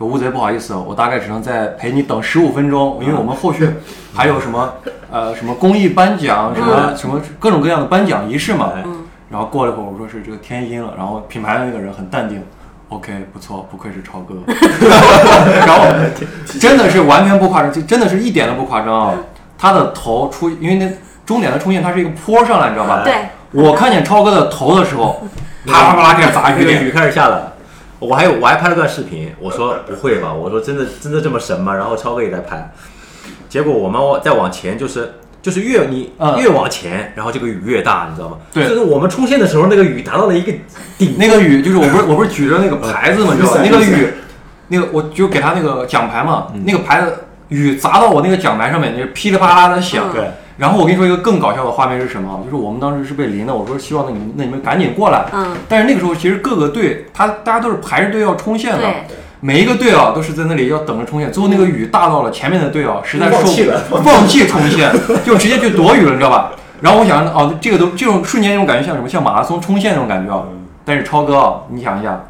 [0.00, 3.68] 说乌贼不好意思，我大概只能再陪你等十五分钟，因为我们后续
[4.14, 4.72] 还有什么
[5.10, 8.72] 呃什么公益颁奖，什么什么各种各样的颁奖仪式嘛。
[8.74, 8.82] 哎
[9.30, 12.42] 然后过了一会儿，我说是这个天阴了，然后品牌的那个人很淡定。
[12.88, 14.34] OK，不错，不愧是超哥。
[15.64, 15.84] 然后
[16.58, 19.14] 真的是完全不夸张，就真的是一点都不夸张啊！
[19.56, 20.90] 他的头出，因为那
[21.24, 23.02] 终点的出现，它是一个坡上来，你知道吧？
[23.04, 23.14] 对，
[23.52, 25.22] 我看见超哥的头的时候，
[25.64, 27.52] 啪啪啪啪开始砸雨雨开始下了，
[28.00, 31.72] 我还有我还拍了段视频，我说不会吧，我说真的真的这么神吗？
[31.74, 32.72] 然后超哥也在拍，
[33.48, 35.14] 结果我们再往前就是。
[35.42, 38.36] 就是越你嗯越往前，然后这个雨越大，你知道吗？
[38.52, 40.52] 对就是我们冲线的时候，那个雨达到了一个
[40.98, 41.16] 顶。
[41.16, 43.64] 那个雨就是我不是 我不是举着那个牌子嘛，你知道吧？
[43.64, 44.08] 雨伞雨那个雨，
[44.68, 50.10] 那个我就给他那个奖牌嘛，那个牌子雨砸到我那个奖牌上面，就噼里啪啦的响。
[50.10, 52.38] 嗯对，然后我跟你说一个更搞笑的画面是什么？
[52.44, 55.24] 就是我们当时是被淋的，我说希望那你们那你们赶紧过来。
[55.32, 58.86] 嗯，但是那个时候其实各个队他大家都是排着队要冲线的，
[59.40, 61.32] 每一个队啊都是在那里要等着冲线。
[61.32, 64.92] 最后那个雨大到了前面的队啊实在受放弃了放弃冲线，
[65.24, 66.52] 就直接去躲雨了，你知道吧？
[66.82, 69.08] 然后我想哦，这个都这种瞬间那种感觉像什么？
[69.08, 70.44] 像马拉松冲线那种感觉啊。
[70.84, 72.22] 但是超哥啊，你想一下，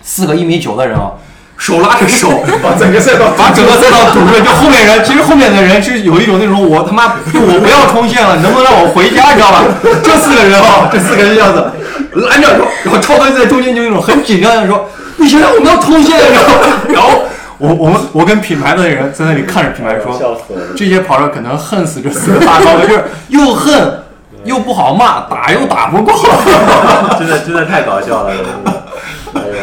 [0.00, 1.12] 四个一米九的人啊，
[1.58, 9.64] 手拉着手， 把整个赛道把整个赛道堵住，就后面人，其实后面的人是有一种那种我他妈我不要冲线了，能不能让我回家，你知道吧？
[10.02, 11.70] 这四个人啊，这四个人这样子
[12.14, 16.54] 拦着，然后然后超哥在中间就那种很紧张的说：“不行，我们要冲线。”然后
[16.88, 17.22] 然后
[17.58, 20.60] 我我们我跟品牌的人在那里看着品牌说，死了！
[20.76, 24.02] 这些跑者可能恨死这四个大超哥，就是又恨
[24.44, 26.14] 又不好骂，打又打不过。
[27.18, 28.32] 真的真的太搞笑了，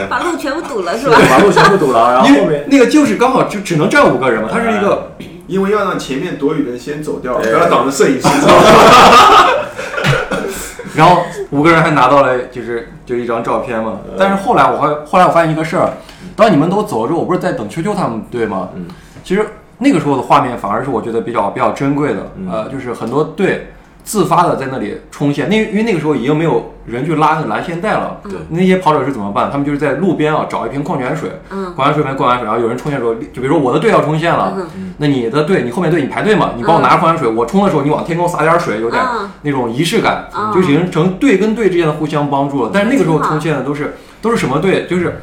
[0.10, 1.16] 把路全部堵了是吧？
[1.18, 5.12] 对，马路全部堵了， 然后后面那个就是刚好就只能站五个人嘛，他是一个
[5.48, 8.28] 因为要让前面躲雨的人先走掉，哎不要挡着摄影师？
[10.96, 14.00] 然后五个人还拿到了就是就一张照片嘛。
[14.18, 15.90] 但是后来我还后来我发现一个事儿，
[16.36, 18.70] 当你们都走了之后，我不是在等秋秋他们队吗？
[18.76, 18.86] 嗯，
[19.24, 19.46] 其实
[19.80, 22.32] 那个时候的画面反而是我觉得比较比较珍贵的。
[22.50, 23.74] 呃，就是很多队
[24.06, 28.22] 自发的在那里冲线，那因为那个时候已经没有人去拉那蓝线带了。
[28.24, 29.50] 对那些跑者是怎么办？
[29.52, 42.70] 他们就是在路边啊找一瓶矿泉水，嗯矿泉水瓶灌完水，然后有人冲线的时候，就比如说我的队要冲线了，嗯那你的队你后面队你排队嘛，你帮我拿着矿泉水，我冲的时候你往天空洒点水，有点嗯那种仪式感，嗯就形成队跟队之间的互相帮助了。
[42.72, 44.86] 但是那个时候冲线的都是都是什么队？
[44.88, 45.22] 就是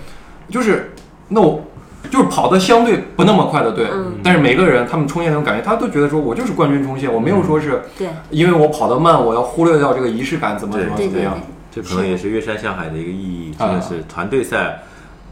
[0.51, 0.93] 就是
[1.29, 1.63] 那我。
[2.11, 11.39] 就是跑的相对不那么快的队，嗯但是每个人他们冲线那种感觉，他都觉得说我就是冠军冲线，我没有说是对因为我跑得慢，我要忽略掉这个仪式感，怎么怎么怎么样。
[11.71, 14.83] 这可能也是越山向海的一个意义，啊真的是团队赛。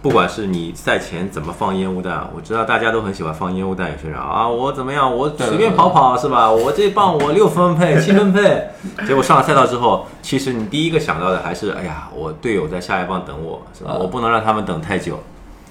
[0.02, 6.50] 不管是你赛前怎么放烟雾弹，我知道大家都很喜欢放烟雾弹，有些人啊，我怎么样，我随便跑跑是吧？
[6.50, 8.70] 我这棒我六分配、七分配，
[9.06, 13.90] 结果上了赛道之后，其实你第一个想到的还是，哎呀，我队友在下一棒等我，是吧？
[13.90, 15.20] 啊我不能让他们等太久。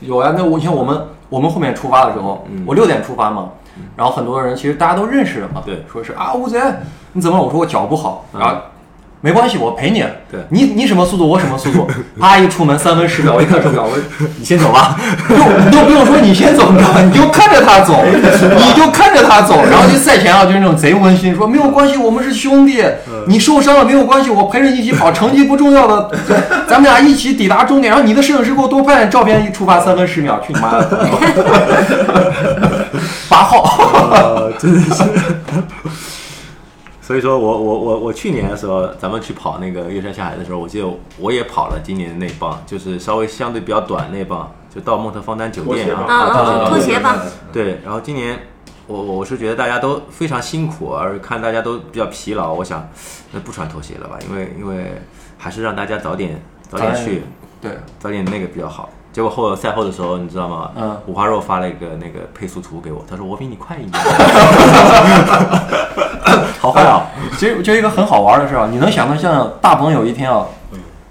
[0.01, 3.49] 有呀，那我像我们我们后面出发的时候，嗯我六点出发嘛，
[3.95, 6.59] 然后很多人其实大家都认识的嘛，对说是啊吴贼
[7.13, 7.43] 你怎么了？
[7.43, 8.61] 我说我脚不好，嗯然后
[9.21, 10.03] 没关系，我陪你。
[10.31, 11.87] 对你你什么速度，我什么速度。
[12.19, 14.95] 啪一出门三分十秒，我一看手表，我说你先走吧。
[15.27, 17.01] 不用你都不用说你先走，你知道吗？
[17.03, 22.83] 你就看着他走，你就看着他走，然后就赛前啊，就是那种贼温馨，说没有关系，我们是兄弟，
[23.27, 26.11] 你受伤了没有关系，我陪着你一起跑，成绩不重要的，
[26.69, 27.91] 咱们俩一起抵达终点。
[27.91, 31.09] 然后你的摄影师给我多拍点照片，一出发三分十秒，去你妈的！
[33.27, 35.03] 八号，真的是。
[37.09, 47.19] 所以说我我我我去年的时候，咱们去跑那个越山下海的时候，我记得我也跑了今年的那棒，就是稍微相对比较短那棒，就到蒙特方丹酒店啊，啊啊啊拖鞋吧，
[47.51, 48.37] 对，然后今年
[48.85, 52.87] 我我是觉得大家都非常辛苦，而看大家都比较疲劳，我想
[53.31, 55.01] 那不穿拖鞋了吧，因为因为
[55.35, 57.23] 还是让大家早点早点去，
[57.59, 58.87] 对，早点那个比较好。
[59.11, 60.69] 结果后赛后的时候，你知道吗？
[60.75, 64.03] 嗯五花肉发了一个那个配速图给我，他说我比你快一点。
[66.59, 67.07] 好坏啊！
[67.37, 70.45] 其实就一个很好玩的事啊，你能想到像大鹏有一天啊，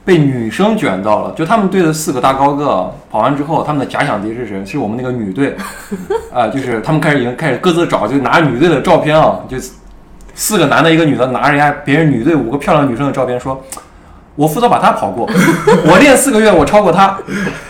[0.04, 4.64] 被女生卷到了，就他们队的四个大高个啊跑完之后，他们的假想敌是谁？
[4.64, 5.56] 是我们那个女队，
[6.32, 9.56] 啊、就是他们开始已经开始各自找，就拿女队的照片啊，就
[10.34, 13.60] 四个男的，一个女的，拿人家别人女队五个漂亮女生的照片说。
[14.38, 15.28] 我负责把她跑过，
[15.90, 17.18] 我练四个月，我超过她。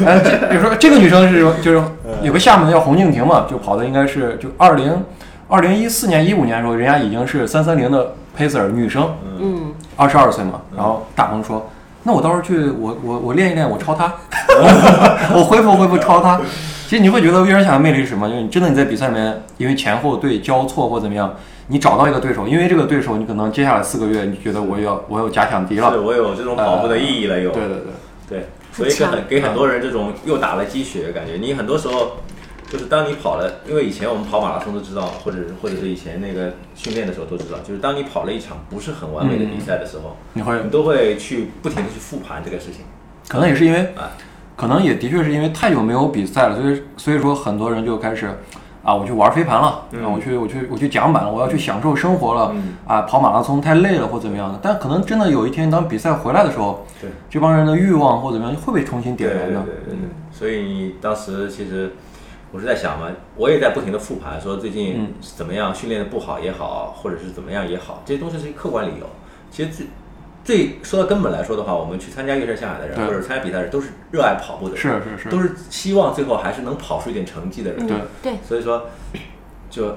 [0.04, 1.82] 呃，这比如说这个女生是就是
[2.22, 5.02] 有个厦门的叫洪敬婷嘛，就跑的应该是就二零
[5.48, 9.08] 二零一四年一五年的时候，人家已经是三三零的 pacer 女生，
[9.40, 10.60] 嗯，二十二岁嘛。
[10.76, 11.70] 然后大鹏说
[12.04, 14.12] ：“那我到时候去，我我我练一练，我超她，
[15.34, 16.38] 我恢复恢复超她。”
[16.86, 18.28] 其实你会觉得越人想的魅力是什么？
[18.28, 21.34] 就是你真的你在比赛里面，因为前后对交错或怎么样，
[21.68, 26.00] 你找到一个对手，因为这个对手，你可能接下来四个月，你觉得我有我有假想敌了对。
[26.00, 27.50] 我有这种跑步的意义了，有。
[27.50, 27.84] 对对对。
[28.28, 31.38] 对，所以给很给很多人这种又打了鸡血的感觉。
[31.40, 32.18] 你很多时候
[32.70, 42.84] 就是当你跑了，因为以前我们跑马拉松都知道，或者或者是以前那个训练的时候都知道，就是当你跑了一场不是很完美的比赛的时候，你会你都会去不停的去复盘这个事情。
[43.28, 44.12] 可能也是因为啊，
[44.56, 48.30] 可能也的确是因为太久没有比赛了，所以所以说很多人就开始
[48.88, 54.58] 啊，我去玩飞盘了，嗯啊，我去我去我去桨板了，我要去享受生活了，嗯啊，跑马拉松太累了或怎么样的。
[54.62, 59.72] 但可能真的有一天当比赛回来的时候，对，这帮人的欲望或怎么样会被重新对对对点燃的。
[59.84, 60.08] 对对。
[60.32, 61.92] 所以你当时其实
[62.50, 69.06] 我是在想嘛，我也在不停的复盘，说最近嗯怎么样训练的不好也好，或者是怎么样也好，这些东西是客观理由。
[69.50, 69.86] 其实最
[70.48, 77.86] 最说到根本来说的话，我们去参加越山下海的人，或者参加比赛的人，都是热爱跑步的人，是是是，都是希望最后还是能跑出一点成绩的人。
[77.86, 78.86] 对嗯对，所以说，
[79.68, 79.94] 就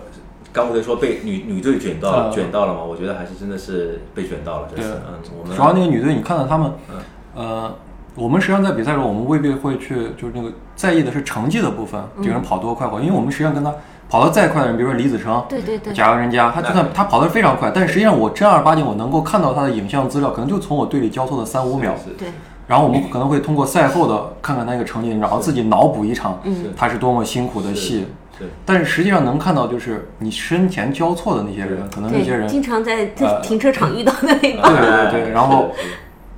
[0.52, 2.84] 刚不对说被女女队卷到卷到了嘛？
[2.84, 6.98] 我觉得还是真的是被卷到了，这对是嗯，我们主要那个女队，你看到他们嗯，
[7.34, 7.76] 呃，
[8.16, 13.74] 我们实际上在比赛中，我们未必会去就是那个在意的是成绩的部分，这个人跑多快活，因为我们实际上跟他
[14.12, 22.28] 跑得再快的人，比如说李子成，对对对，贾洋人家，他就算他跑得非常快，但实际上我正儿八经我能够看到他的影像资料，可能就从我队里交错的三五秒，对，
[22.68, 26.74] 然后我们可能会通过赛后的看看他那个成绩，然后自己脑补一场嗯。
[26.76, 28.06] 他是多么辛苦的戏。
[28.38, 35.70] 是但是实际上能看到，就是你身前交错的那些人，可能那些，人，经常在呃停车场遇到的那对帮，对对对，然后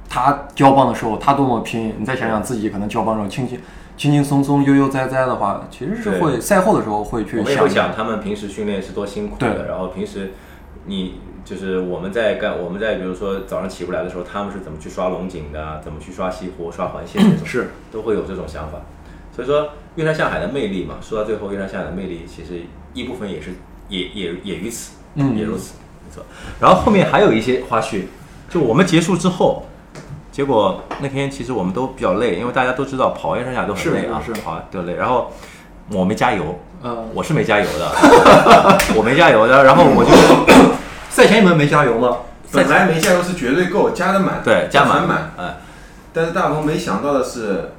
[0.10, 3.58] 他交棒的时候他多么拼，你再想想自己可能交棒的时候轻轻
[4.04, 10.34] 轻轻松松、悠悠哉哉的话，其实是会赛后的时候会去我也想会想他们平时训练是多辛苦的，然后平时
[10.88, 18.80] 你就是我们在干，我们在比如说早上起不来的时候，他们是怎么去刷龙井的，怎么去刷西湖、刷环线这种，是都会有这种想法。
[19.34, 22.64] 所以说，越山向海的魅力嘛，说到最后，越山向海的魅力其实
[22.94, 23.52] 一部分也是
[23.88, 26.26] 也也也于此，嗯也如此，没错。
[26.60, 28.02] 然后后面还有一些花絮，
[28.50, 29.64] 就我们结束之后。
[30.34, 34.96] 结果那天其实我们都比较累，因为大家都知道跑完越山下海都很累啊，是是跑完都累。
[34.96, 35.32] 然后
[35.92, 37.92] 我没加油，呃，我是没加油的，
[38.98, 40.12] 我没加油的，然后我就
[41.12, 42.18] 赛前你们没加油吗？
[42.52, 45.34] 本来没加油是绝对够，加的满，对加满满。
[45.38, 45.58] 哎，
[46.12, 47.70] 但是大鹏没想到的是，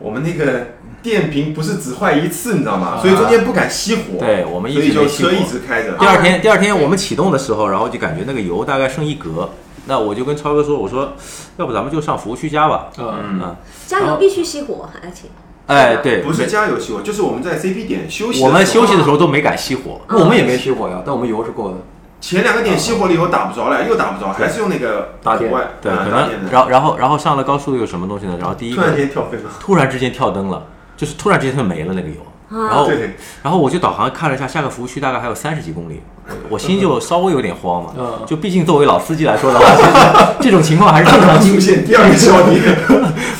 [0.00, 0.66] 我们那个
[1.00, 2.98] 电瓶不是只坏一次，你知道吗？
[3.00, 4.18] 所以中间不敢熄火。
[4.18, 6.04] 对我们一所以就车一直开着第。
[6.04, 9.50] 二天，第二天我们启动的时候，然后就感觉那个油大概剩一格，
[9.86, 11.12] 那我就跟超哥说，我说，
[11.56, 12.88] 要不咱们就上服务区加吧。
[12.98, 13.56] 嗯，嗯，
[13.86, 15.28] 加油必须熄火，而且
[15.66, 18.42] 哎，对，不是加油熄火，就是我们在 CP 点休息。
[18.42, 20.00] 我们休息的时候都没敢熄火。
[20.08, 21.76] 那我们也没熄火呀，但我们油是够的。
[22.20, 26.30] 前两个点熄火了以后打不着了，又打不着，还是用那个打电对，可能。
[26.50, 28.36] 然后然后然后上了高速有什么东西呢？
[28.40, 29.50] 然后第一个突然间跳灯了。
[29.60, 30.66] 突然之间跳灯了，
[30.96, 32.16] 就是突然之间它没了那个油，
[32.50, 36.00] 然后对，然后我就导航看了一下，下个服务区大概还有三十几公里，
[36.48, 37.90] 我心就稍微有点慌嘛。
[37.98, 39.90] 嗯就毕竟作为老司机来说的话，其实
[40.40, 42.62] 这种情况还是经常出现第二个小点。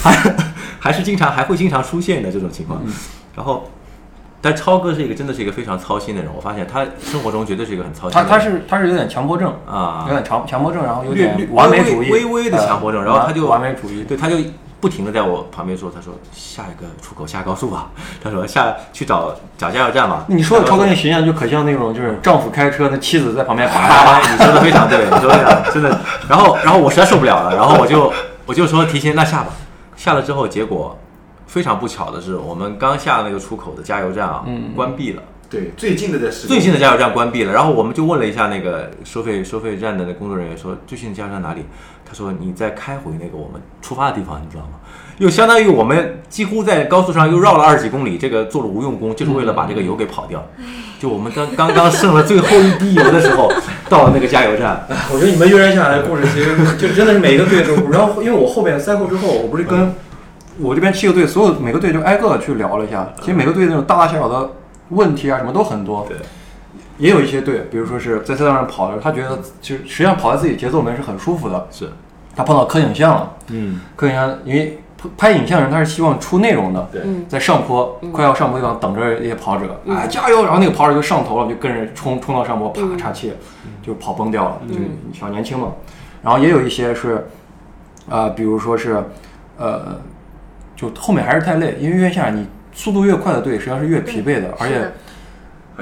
[0.03, 0.35] 还
[0.81, 2.81] 还是经常还会经常出现的这种情况。
[3.35, 3.71] 然后，
[4.41, 8.25] 但超哥是一个真的是一个非常操心的人，我发现他生活中绝对是一个很操心他。
[8.25, 14.05] 他是他是有点强迫症，啊有，点强强迫症，然后有点完美主义，微微微的强迫症呃然后他就完美主义。
[14.05, 14.37] 对，他就
[14.85, 17.89] 不停的在我旁边说，他说下一个出口下高速吧，
[18.23, 20.27] 他说下去找找加油站吧。
[20.29, 23.67] 你说的超哥那形象就可像那种就是丈夫开车，那妻子在旁边。
[24.31, 25.99] 你说的非常对，你说的非常真的。
[26.29, 28.13] 然后，然后我实在受不了了，然后我就
[28.45, 29.53] 我就说提前那下吧。
[29.97, 30.99] 下了之后，结果
[31.47, 35.23] 非常不巧的是，我们刚下那个出口的加油站啊，嗯关闭了。
[35.51, 41.65] 对，最近的在十最近的加油站关闭了，然后我们就问了一下那个收费收费站的那工作人员说最近的加油站哪里？
[42.07, 44.73] 他说你再开回那个我们出发的地方，你知道吗？
[45.19, 50.45] 又相当于我们几乎在高速上又绕了二十几公里，这个做了无用功，就是为了把这个油给跑掉。
[50.99, 53.53] 就我们刚刚刚剩了最后一滴油的时候，
[53.89, 59.95] 到了那个加油站，我觉得你们跃然下来的故事，其实就真的是每一个队都，然后因为我后边赛后之后，我不是跟
[60.59, 64.51] 我这边七个队，所有每个队就挨个去聊了一下，其实每个队那种大大小小的
[64.95, 66.07] 问题啊什么都很多。
[66.09, 66.17] 对，
[66.99, 71.67] 也有一些队，比如说是在赛道上跑的，他觉得就实际上跑在自己节奏里面是很舒服的。
[71.71, 71.91] 是，
[72.35, 74.79] 他碰到磕影像了，嗯，磕影像，因为
[75.19, 77.03] 拍影像人他是希望出内容的，对。
[77.05, 77.27] 嗯。
[77.29, 80.45] 在上坡快要上坡地方等着一些跑者，哎加油！
[80.45, 83.33] 然后那个跑者就上头了，就跟着冲冲到上坡，啪岔气，
[83.83, 84.79] 就跑崩掉了，就
[85.13, 85.73] 小年轻嘛。
[86.23, 87.27] 然后也有一些是，
[88.09, 89.05] 呃，比如说是，
[89.59, 90.01] 呃，
[90.75, 94.93] 就后面还是太累，因为越下你速度越快的队实际上是越疲惫的，而且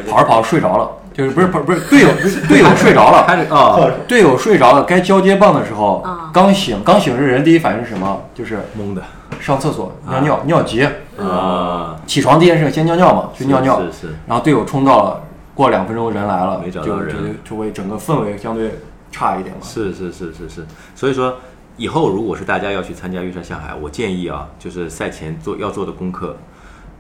[0.08, 2.08] 跑着跑着睡着了，就是不是不是不是队友
[2.48, 8.22] 队友睡着了，开始哦，队友睡着了，该交接棒的时候啊，刚醒，刚醒这人第一反应是什么？
[8.34, 9.02] 就是懵的。
[9.40, 10.86] 上厕所尿尿尿急，
[11.18, 15.20] 啊，起床第一件事先尿尿嘛，去尿尿，是是，然后队友冲到了，
[15.52, 17.16] 过两分钟人来了，没找就到人。
[17.44, 18.78] 就就会整个氛围相对
[19.10, 19.62] 差一点嘛。
[19.62, 20.64] 是是是是是，
[20.94, 21.34] 所以说
[21.76, 26.36] 以后如果是大家要去参加越山下海，我建议啊，就是赛前做要做的功课，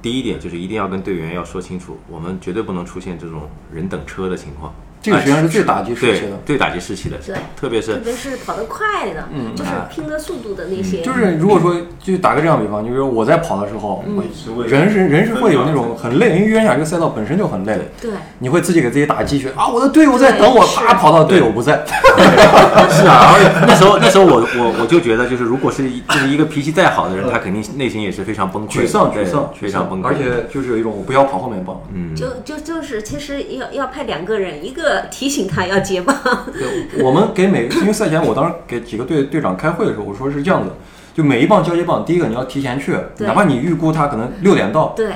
[0.02, 4.74] 第一点就是一定要跟队员要说清楚，我们绝对不能出现这种人等车的情况。
[5.02, 6.36] 这个实际上是最打击士气对的。
[6.46, 14.22] 最打击士气的，对特别是特别是跑得快的，就是拼个速度的那些，就是如果说就打个这样比方，就是我在跑的时候，嗯
[14.66, 21.82] 人是人是会有那种很累，因为越野下这个赛道本身就很累，对，你会自己给自己打鸡血啊，我的队友在等我，啪跑到队友不在，
[22.90, 31.80] 是啊，而且那时候那时候我 我我就觉得，就是如果是一就是一个脾气再好的人，他肯定内心也是非常崩溃，沮丧沮丧非常崩溃，而且就是有一种我不要跑后面棒。
[31.92, 36.16] 嗯，就就就是其实要要派两个人，一个提醒他要接棒，
[36.52, 40.70] 对，我们给每因为赛前我当时给几个队队长开会的时候，我说是这样子，
[41.14, 45.12] 就每一棒交接棒，第一个你要提前去，哪怕你预估他可能六点到，对，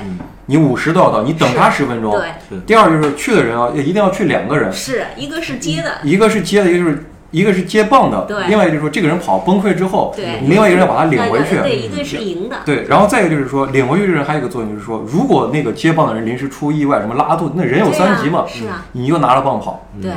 [0.47, 2.11] 你五十都要到，你等他十分钟。
[2.11, 7.05] 对，第二就是去的人啊，也一定要去两个人，是一个是接的，一个是接的，一个就是
[7.37, 11.57] 一个是接棒的，对另外就是说这个人跑崩溃之后，对你另外一个人要把他领回去。
[11.57, 19.87] 对，一个是赢的，对，然后再一个就是说，领回去的人还有一个作用，就是说，如果那个接棒的人临时出意外，什么拉肚子，那人有三级嘛，是啊，你又拿了棒跑。
[20.01, 20.11] 对，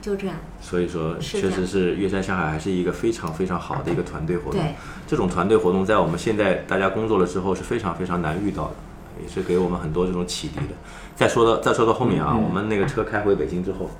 [0.00, 4.74] 就这样，所以说确实是越山下海还是一个非常非常好的一个团队活动对。
[5.06, 8.70] 这种团队活动在我们现在大家工作了之后是非常非常难遇到的，
[9.22, 10.74] 也是给我们很多这种启迪的。
[11.16, 13.90] 再说到再说到后面啊，嗯我们那个车开回北京之后，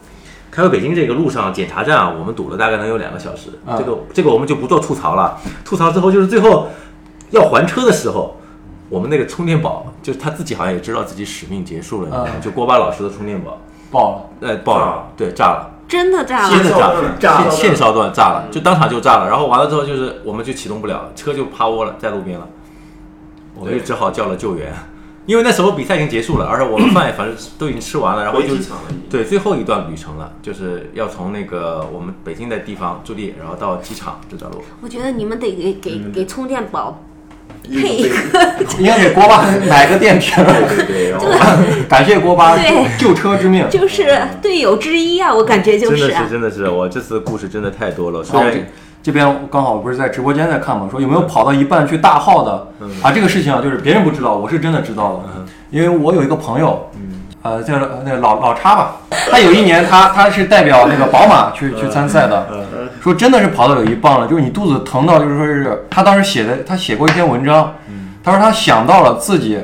[0.51, 3.51] 开回北京这个路上检查站啊，我们堵了大概能有两个小时。
[3.67, 3.77] 啊。
[3.77, 6.69] 这个这个我们就不做吐槽了，吐槽之后就是最后
[7.31, 8.35] 要还车的时候。
[8.91, 12.31] 我们那个充电宝，就是他自己好像也知道自己使命结束了，你知道吗？
[12.31, 12.41] 啊。
[12.41, 13.59] 就锅巴老师的充电宝，
[13.91, 15.71] 爆了，呃，爆了，对，炸了。
[15.87, 17.05] 真的炸了，真的炸了。
[17.21, 17.51] 炸了。
[17.51, 19.29] 线线烧断炸了，就当场就炸了。
[19.29, 22.49] 然后完了之后就是我们就启动不了，车就趴窝了，在路边了，
[23.55, 24.73] 我们就只好叫了救援。
[25.29, 28.49] 因为那时候比赛已经结束了， 而且我们饭也反正都已经吃完了，然后就。
[29.11, 34.63] 对最后一段旅程了，就是要从那个我们北京的地方驻地，然后到机场这段路。
[34.83, 37.03] 我觉得你们得给给给充电宝
[37.65, 38.15] 配一个
[38.79, 41.27] 应该给锅巴买个电瓶对，对对，然后
[41.89, 42.59] 感谢锅巴
[42.99, 43.67] 救车之命。
[43.71, 48.23] 就是队友之一啊，我感觉就是真的啊是真的是，我这次故事真的太多了。
[48.23, 48.63] 虽然然后
[49.03, 52.69] 这这边刚好不是在直播间在看嘛，说有没有跑到一半去大号的、
[53.03, 53.11] 啊？
[53.11, 56.91] 这个事情啊，就是别人不知道，我是真的知道的，因为我有一个朋友，
[57.41, 58.97] 呃，叫那个老老叉吧，
[59.31, 62.47] 他有一年他他是代表那个宝马去去参赛的，
[63.01, 67.73] 说真的是跑到有一半了，就是你肚子疼到就是说是他当时写的，他写过一篇文章，
[68.23, 69.59] 他说他想到了自己。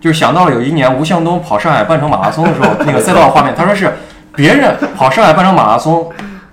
[0.00, 3.92] 就是想到了有一年吴向东跑上海半程马拉松的时候，那个赛道画面，他说是
[4.34, 6.08] 别人跑上海半程马拉松，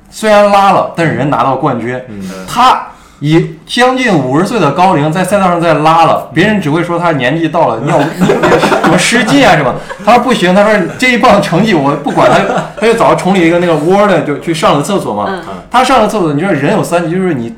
[0.10, 2.00] 虽然拉了，但是人拿到冠军，
[2.48, 2.88] 他
[3.20, 8.00] 以将近五十岁的高龄在赛道上再拉了，别人只会说他年纪到了尿
[8.84, 9.74] 什么失禁啊什么。
[10.06, 15.26] 他说不行，他说这一棒成绩我不管，他他就找崇礼一个那个窝的就去上了厕所嘛。
[15.30, 17.56] 嗯他上了厕所，你知道人有三急，就是你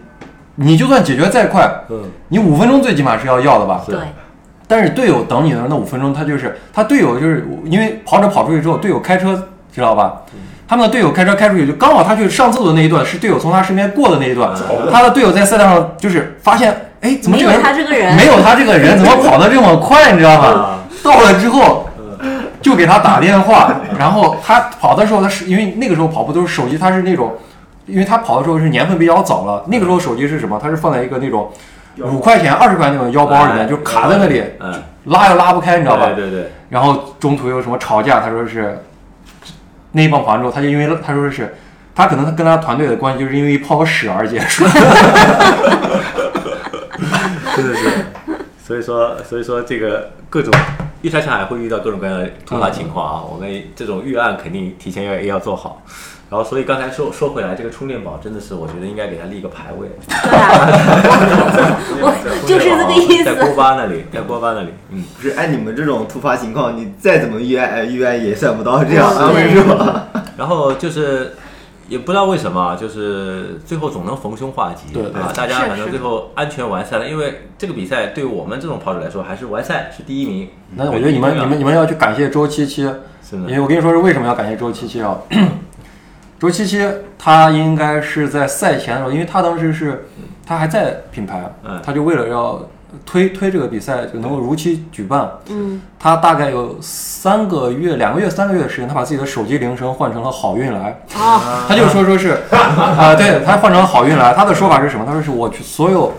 [0.55, 3.81] 你就算解决再快，嗯，你五分钟最起码是要要的吧？
[3.85, 3.95] 对，
[4.67, 10.21] 但是队友等你的那五分钟，他就是他队友就是因为跑者跑出去之后，队友开车知道吧？
[10.69, 14.51] 他们的队友开车开出去，就刚好他去上厕所那一段是队友从他身边过的那一段，
[14.91, 20.79] 他的队友在赛道上就是发现，哎，怎么没有这个人他这个人，没有他这个人怎么跑得这么快，你知道吗？
[21.03, 21.89] 到了之后
[22.61, 27.33] 就给他打电话，然后他跑的时候，他是因为那个时候跑步都是手机，他是那种，
[27.87, 30.59] 因为他跑的时候是年份比较早了，那个时候手机是什么？
[30.61, 31.49] 他是放在一个那种
[31.97, 34.71] 五块钱、二十块钱那种腰包里面，就卡在那里，嗯，
[35.05, 36.05] 拉又拉不开，你知道吧？
[36.15, 38.77] 对对对，然后中途有什么吵架，他说是
[39.91, 41.55] 那一棒跑完之后，他就因为他说的是
[41.95, 44.63] 他可能跟他团队的关系就是因为一泡屎而结束。
[47.55, 48.05] 真的是，
[48.65, 50.53] 所以说所以说这个各种
[51.01, 55.81] 一来上海会遇到各种各样的突发情况啊，我们这种预案肯定提前要要做好。
[56.29, 60.69] 然后，所以刚才说说回来，这个充电宝真的是，我觉得应该给它立个牌位，对啊，
[62.01, 63.55] 我就是这个意思在锅。
[63.55, 70.07] 巴那里，在锅巴那里，嗯，不是按你们这种突发情况，你再怎么预案预案也算不到这样嗯安慰是吧？
[70.37, 71.33] 然后就是
[71.87, 80.47] 也不知道为什么，就是最后总能逢凶化吉，对对啊，大家反正最后安全完赛了，因为这个比赛对我们这种跑者来说，还是完赛是第一名。
[80.75, 82.83] 那我觉得你们你们你们要去感谢周七七，
[83.27, 85.17] 是的因为我跟你说是为什么要感谢周七七啊？
[86.39, 86.87] 周七七
[87.17, 90.07] 他应该是在赛前的时候，因为他当时是
[90.47, 92.61] 他还在品牌，嗯他就为了要
[93.05, 101.01] 推推这个比赛就能够如期举办，嗯，他大概有三个月、两个月、三个月的时间，他把自己的手机铃声换成了好运来。
[101.13, 104.33] 啊，他就说说是 啊、对他换成好运来。
[104.33, 105.05] 他的说法是什么？
[105.05, 106.13] 他说是我去所有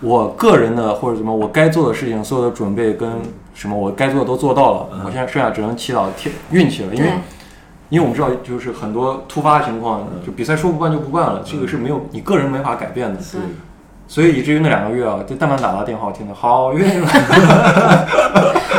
[0.00, 3.10] 我个人的或者什么我该做的事情，所有的准备跟
[3.52, 7.12] 什么我该做的都做到了，我现在剩下只能祈祷天运气了，因为对。
[7.90, 13.16] 因为我们知道，就是很多突发情况，就比赛说不办就不办了，这个是没有你个人没法改变的。
[13.20, 13.40] 对。
[14.08, 16.82] 所以以至于那两个月啊，就但凡打到电话，我听到好运，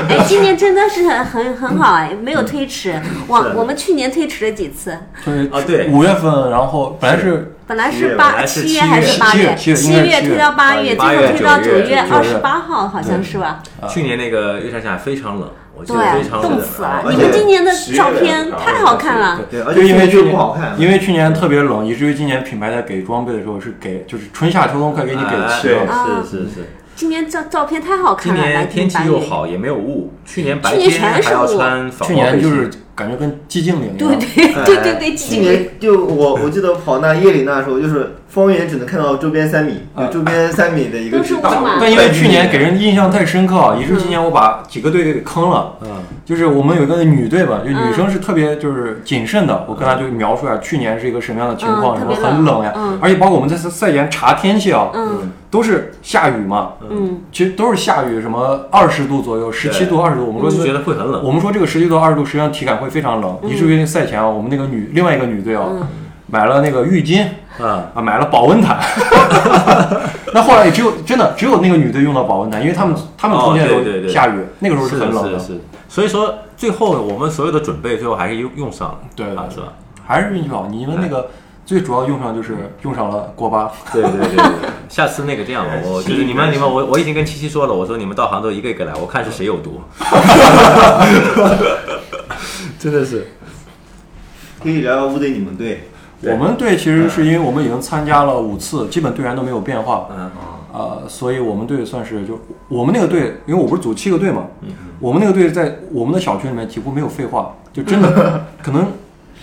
[0.10, 3.02] 哎，今年真的是很很很好哎，没有推迟。
[3.28, 9.56] 我我们去年推迟了几次，就是啊对五月份，然后本来是本来是八七月还是八月？
[9.56, 13.64] 七月七七月推到八月，最后推到九月二十八号，好像是吧？
[13.88, 15.50] 去年那个月山下非常冷，
[15.82, 17.04] 我记得非对，常冻死了。
[17.10, 19.42] 你们今年的照片太好看了。
[19.50, 25.92] 对，而就且因为去年不好看，因为去年特别冷，以至于今年品牌在给装备的时候是给就是春夏秋冬快给你给齐，了。
[25.92, 26.70] 啊是是是。
[26.96, 28.98] 今年照照片太好看了，今年天气。
[29.08, 30.14] 又好，也没有雾。
[30.24, 34.20] 去年白去年天还要全是雾穿防去年就是感觉跟寂静岭一样。
[34.20, 45.74] 对对对对，去年就我我记得跑那夜里那时候，就是方圆只能看到周边三米，就周边三米的一个都是雾大嘛但因为去年给人印象太深刻啊，以至于今年我把几个队给坑了。
[45.82, 45.90] 嗯，
[46.26, 55.32] 就是我们有一个女队吧，就女生是特别就是谨慎的，我跟她就描述一下去年是一个什么样的情况，什么嗯很冷呀嗯，而且包括我们在赛赛前查天气啊，嗯。
[55.52, 61.22] 都是下雨嘛，嗯，其实都是下雨，什么二十度左右，十七度、二十度，我们说就说觉得会很冷。
[61.26, 65.88] 我们说这个十七度、二十度，实际上体感会非常冷，以至于赛前啊，我们那个女另外一个女队啊，嗯
[66.28, 67.26] 买了那个浴巾
[67.60, 68.80] 啊，啊，买了保温毯。
[70.34, 75.38] 那后来也只有真的只有那个女队用到保温毯，因为他们他们充电的时哦对对对候下雨，那个时候是很冷的。
[75.38, 75.62] 是是。
[75.90, 79.74] 所以说，最后我们所有的准备，最后还是用用上了，对对啊，是吧？
[80.08, 81.32] 还是运气好，你们那个
[81.66, 83.70] 最主要用上就是用上了锅巴。
[83.92, 84.46] 对对对对对。
[84.88, 89.82] 下次那个这样吧， 我就是你们你们我我已经跟七七说了，我说你们到杭州一个一个来，我看是谁有毒。
[92.82, 93.28] 真的是。
[94.64, 95.84] 可以聊聊乌队你们队，
[96.24, 100.32] 我们队其实是因为我们已经参加了五次，基本队员都没有变化，嗯。
[100.74, 104.70] 呃，所以我们队算是就我们那个队，因为我不是组七个队嘛，嗯。
[105.00, 108.88] 我们那个队在我们的小群里面几乎没有废话，就真的 可能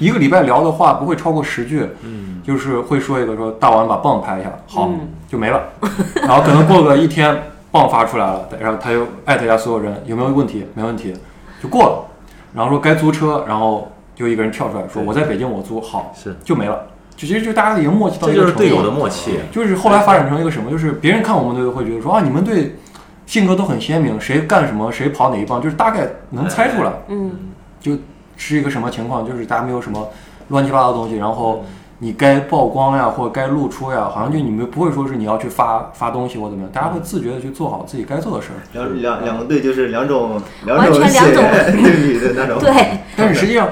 [0.01, 2.41] 一个礼拜聊的话不会超过十句，嗯。
[2.43, 5.01] 就是会说一个说大王把棒拍一下，好、嗯。
[5.29, 5.63] 就没了，
[6.23, 7.37] 然后可能过个一天
[7.71, 11.15] 棒发出来了，然后他又艾特一下所有人有没有问题，没问题，
[11.63, 12.08] 就过了。
[12.55, 16.37] 然后说该租车，然后就一个人跳出来说我在北京我租好，是。
[16.45, 16.87] 就没了。
[17.17, 19.41] 就其实就大家已经默契到这一个程度就是队友的默契。
[19.51, 22.77] 就是后来发展成一个什么，就是别人看我们队会觉得说啊，你们队
[23.27, 27.33] 性格都很鲜明，谁干什么谁跑哪一棒，就是大概能猜出来，嗯，
[27.81, 27.99] 就
[28.37, 30.09] 是一个什么情况，就是大家没有什么
[30.49, 31.65] 乱七八糟的东西，然后
[32.01, 38.59] 你该曝光呀或者该露出呀，好像就你们不会说是你要去发发东西或怎么样，大家会自觉的去做好自己该做的事儿。
[38.73, 41.43] 两两两个队就是两种两完种全两种
[41.83, 42.59] 对比的那种。
[42.61, 43.69] 对，但是实际上，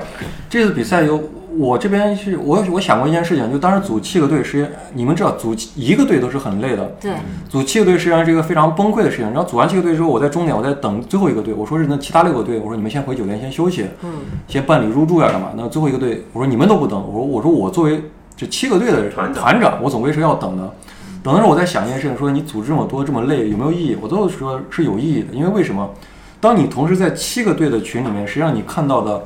[0.51, 1.21] 这次比赛有
[1.57, 7.13] 我这边是我我想过一件事情，就当时组七个队，实际你们知道组一个队都是很累的，对，
[7.49, 9.27] 组七个队实际上是一个非常崩溃的事情。
[9.27, 14.11] 然后组完七个队之后，我在终点我在等最后一个队，我说是那其他六个队，我说你们先回酒店先休息，嗯，
[14.49, 15.53] 先办理入住呀干嘛？
[15.57, 18.03] 那最后一个队，我说你们都不等，我说我说我作为
[18.37, 20.75] 这七个队的团长团长，我总归是要等的。
[21.23, 23.97] 等的时候我在想一件事情，说你组织这么多这么累有没有意义？
[24.01, 25.91] 我最后说是有意义的，因为为什么？
[26.39, 29.25] 当你同时在七个队的群里面，实际上你看到的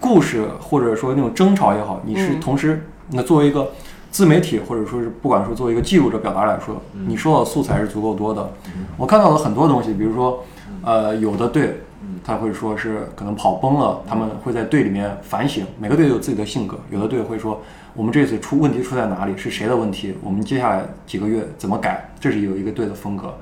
[0.00, 3.70] 故事或者说那种争吵也好，你是嗯同时那作为一个
[4.10, 8.50] 自媒体或者说是不管说作为一个记录者表达来说，你收到的素材是足够多的。
[8.96, 10.44] 我看到了很多东西，比如说，
[10.82, 11.80] 呃，有的队
[12.24, 16.76] 他会说是可能跑崩了，他们会在队里面反省，每个队有自己的性格。
[16.90, 17.62] 有的队会说，
[17.98, 23.36] 我们这次出问题出在哪里，是谁的问题，我们接下来几个月怎么改，这是有一个队的风格。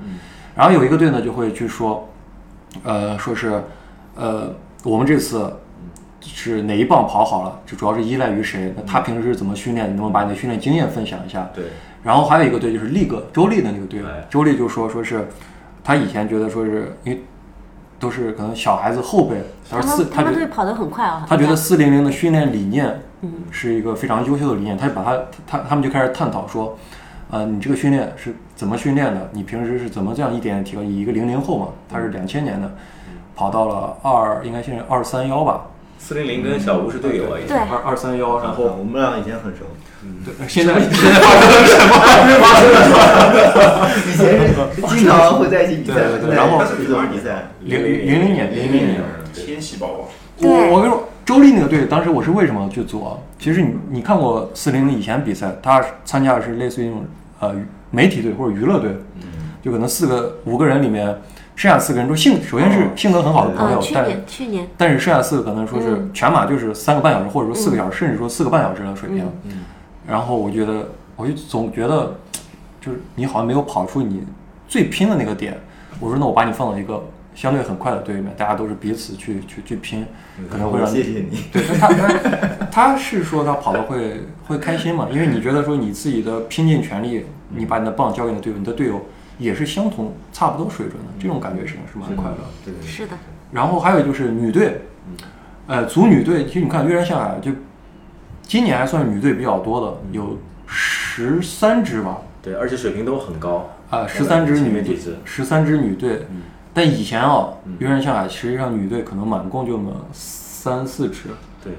[0.55, 2.09] 然后有一个队呢就会去说，
[2.83, 3.61] 呃，说是，
[4.15, 4.51] 呃，
[4.83, 5.53] 我们这次
[6.21, 8.73] 是哪一棒跑好了，这主要是依赖于谁？
[8.75, 9.85] 那他平时是怎么训练？
[9.85, 11.47] 你能不能把你的训练经验分享一下？
[11.53, 11.65] 对，
[12.01, 15.27] 然后还有一个队就是力哥周丽的那个队哎，周丽就说说是，
[15.83, 17.21] 他以前觉得说是因为
[17.99, 19.35] 都是可能小孩子后辈，
[19.69, 26.77] 他他说四们他们觉得队跑得很快啊，他觉得四零零的训练理念嗯是一个非常优秀的理念，他就把他他他们就开始探讨说，
[27.31, 29.29] 呃，你这个训练是怎么训练的？
[29.31, 30.83] 你平时是怎么这样一点点提高？
[30.83, 32.71] 以一个零零后嘛，他是两千年的，
[33.35, 35.65] 跑到了二应该现在二三幺吧，
[35.97, 39.65] 四零零跟小吴是队友啊，已经二二三幺，然后我们俩以前很熟，
[40.23, 41.19] 对现在现在
[42.39, 42.97] 发生了什么？
[44.07, 46.71] 以前是经常会在一起比赛对对对然后一起
[47.11, 47.47] 比赛。
[47.61, 49.01] 零零零年零零年。
[49.33, 50.09] 天喜宝宝，
[50.41, 53.17] 我我跟你说，周丽那个队当时我是为什么去组啊？
[53.37, 57.05] 其实你你看过四零零以前比赛，他参加的是类似于那种
[57.41, 57.55] 呃
[57.91, 58.95] 媒体队或者娱乐队，
[59.61, 61.05] 就可能四个五个人里面，
[61.53, 66.09] 剩下四个人都性首先是性格很好的朋友但年去年，但是剩下四个可能说是嗯。
[66.13, 69.29] 全马就是三个半小时，或者说四个小时，甚至说四个半小时的水平。
[69.43, 69.65] 嗯。
[70.07, 72.15] 然后我觉得，我就总觉得，
[72.79, 74.23] 就是你好像没有跑出你
[74.69, 75.59] 最拼的那个点。
[75.99, 77.03] 我说那我把你放到一个
[77.37, 80.07] 相对很快的队里面，大家都是彼此去去去拼，
[80.49, 81.43] 可能会让你谢谢你。
[81.51, 85.07] 对他他他是说他跑的会会开心嘛？
[85.11, 89.05] 因为你觉得说你自己的拼尽全力，你把你的棒交给你的队友，你的队友
[89.37, 92.43] 也是相同差不多水准的，这种感觉是是蛮快乐的。
[92.65, 93.13] 对对对，是的，
[93.51, 94.81] 然后还有就是女队，
[95.67, 97.51] 呃，组女队，其实你看越山下海就
[98.41, 103.69] 今年还算女队比较多的，有十三支吧，对，而且水平都很高。
[103.91, 106.25] 啊，十三支女队十三支女队。
[106.31, 106.41] 嗯
[106.77, 111.21] 但以前啊嗯，越山下海实际上女队可能满共就那么三四支。
[111.63, 111.73] 对，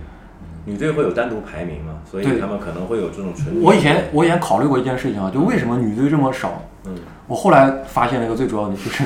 [0.65, 3.63] 女队会有单独排名嘛，所以对他们可能会有这种纯。
[3.63, 6.65] 我以前我以前考虑过一件事情啊，就为什么女队这么少？
[6.85, 6.97] 嗯
[7.29, 9.05] 我后来发现了一个最主要的，就是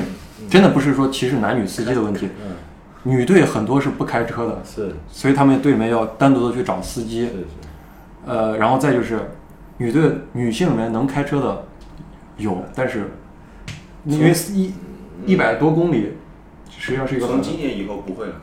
[0.49, 2.55] 真的不是说歧视男女司机的问题，嗯，
[3.03, 7.27] 女队很多是不开车的，是所以他们队里面要单独的去找司机是。
[7.27, 7.45] 是，
[8.25, 9.19] 呃，然后再就是
[9.77, 11.65] 女队女性里面能开车的
[12.37, 13.11] 有，但是
[14.05, 14.73] 因为一
[15.25, 16.13] 一百多公里，
[16.69, 18.33] 实际上是一个从今年以后不会了。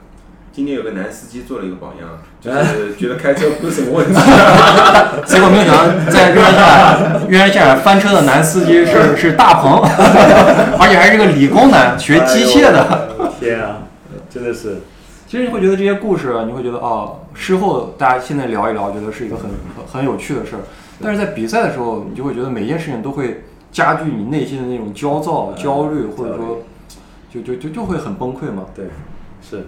[0.53, 4.15] 今年有个男司机做了一个榜样，就是觉得开车不是什么问题。
[5.25, 13.31] 结果没有想到，在越山下海，越山下海翻车的男司机是是大鹏，而且还是个理工男，学机械的。
[13.39, 13.83] 天啊，
[14.29, 14.81] 真的是。
[15.29, 19.45] 其实你会觉得这些故事，你会觉得哦，事后大家现在聊一聊，觉得是一个很
[19.77, 20.63] 很很有趣的事儿。
[21.01, 26.63] 但是在比赛的时候，你就会觉得每件事情都会加剧你内心的那种焦躁、焦虑，或者说
[27.33, 28.67] 就就就就会很崩溃嘛。
[28.75, 28.87] 对，
[29.41, 29.67] 是。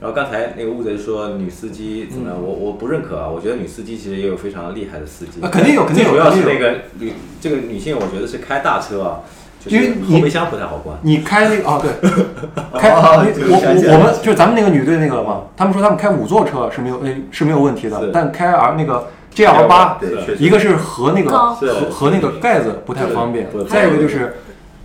[0.00, 2.36] 然后刚才那个乌贼说女司机怎么样？
[2.38, 5.40] 我我不认可啊，我觉得女司机其实也有非常厉害的司机。
[5.40, 9.20] 啊肯定有肯定有主要是那个女这个女性，我觉得是开大车啊，
[9.66, 10.98] 因为后备箱不太好关。
[11.02, 12.10] 你开那个啊，对，
[12.78, 24.36] 开哦你这个想起我我我们就是咱们那个女队那个嘛，他们说他们开五座车是没有诶是没有问题的，但开 R 那个 GL 八对，一个是和那个高是合合那个盖子不太方便，再一个就是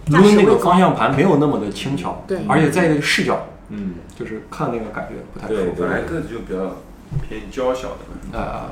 [0.10, 5.76] 驾驶抡那个方向盘没有那么的轻巧，对而且在一个视角嗯，就是看那个感觉不太舒对服。
[5.80, 6.78] 本来个子就比较
[7.28, 8.32] 偏娇小的嘛。
[8.34, 8.70] 呃，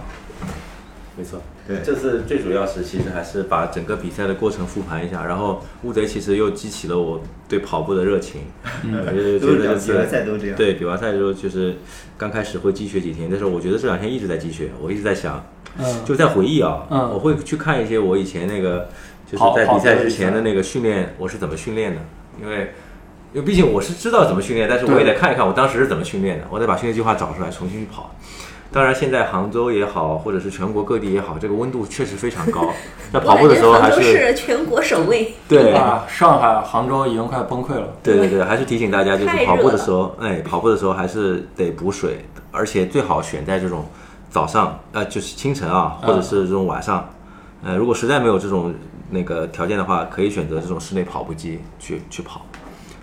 [1.16, 8.42] 没错，对这次最主要是其实还是把整个比赛的过程复盘一下，然后乌贼其实又激起了我对跑步的热情，
[8.84, 10.56] 嗯，我就是比觉得就是完赛都这样。
[10.56, 11.76] 对比完赛的时候就是
[12.18, 15.44] 刚开始会积雪几天，但是我觉得这两天一直在积雪，我一直在想，
[15.78, 18.90] 嗯，就在回忆啊，嗯我会去看一些我以前那个
[19.30, 22.02] 就是在比赛之前的那个训练，我是怎么训练的，
[22.42, 22.74] 因为。
[23.34, 28.16] 因为毕竟我是知道怎么训练，但是我也得看一看我当时是怎么训练的，我得把训练计划找出来，重新去跑。
[28.72, 32.70] 当然，现在杭州也好，或者是全国各地也好，这个温度确实非常高。
[33.12, 35.34] 那跑步的时候还是是全国首位。
[35.48, 37.94] 对啊，上海、杭州已经快崩溃了。
[38.02, 43.86] 对对对，还是提醒大家，就是跑步的时候，哎，跑步的时候还是得补水，而且最好选在这种
[44.32, 47.10] 早上，呃，就是清晨啊，或者是这种晚上。
[47.62, 48.74] 呃，如果实在没有这种
[49.10, 52.46] 那个条件的话，可以选择这种室内跑步机去去跑。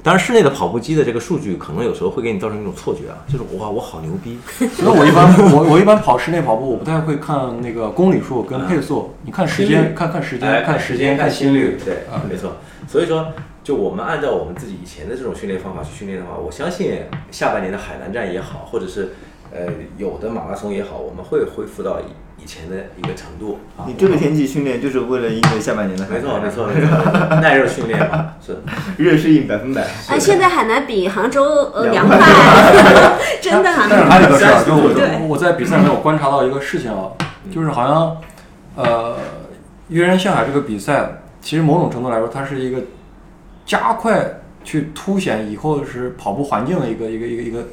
[0.03, 4.39] 当然，室内的跑步机的这个数据可能有时候会给你造成一种错觉啊，就是哇，我好牛逼，
[4.77, 11.79] 所以我一般 我我一般跑室内跑步，我不太会看那个公里数跟配速，你看时间，看看时间，哎看时间，看心率。
[11.83, 12.53] 对，啊没错。
[12.87, 13.33] 所以说，
[13.63, 16.99] 就我们按照我们自己以前的这种训练方法去训练的话，我相信
[17.31, 19.15] 下半年的海南站也好，或者是
[19.55, 19.61] 呃
[19.97, 23.59] 有的马拉松也好，我们会恢复到以以前的一个程度。
[23.77, 28.59] 啊你这个天气训练就是为了应对下半年的海没错，没错，没错，耐热训练嘛，是。
[28.99, 29.83] 热适应百分百。
[30.09, 37.09] 哎，现在海南比杭州呃凉凉快快， 真的但是还有一个事儿，就我对我在比赛里面我观察到一个事情啊，
[37.51, 38.17] 就是好像
[38.77, 39.17] 呃，
[39.89, 42.83] 约人向海这个比赛，其实某种程度来说，它是一个
[43.65, 47.65] 加快去凸显以后是跑步环境的一个一个一个一个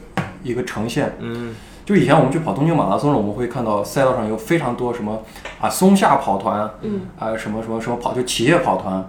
[0.43, 1.15] 一个呈现。
[1.19, 5.21] 嗯，就以前我们去跑东京马拉松了，我们会看到赛道上有非常多什么
[5.59, 7.01] 啊松下跑团，嗯。
[7.19, 9.07] 啊什么什么什么跑就企业跑团，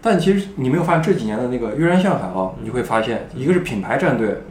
[0.00, 4.42] 但其实你没有发现这几年的那个跃然向海啊，你就会发现一个是品牌战队，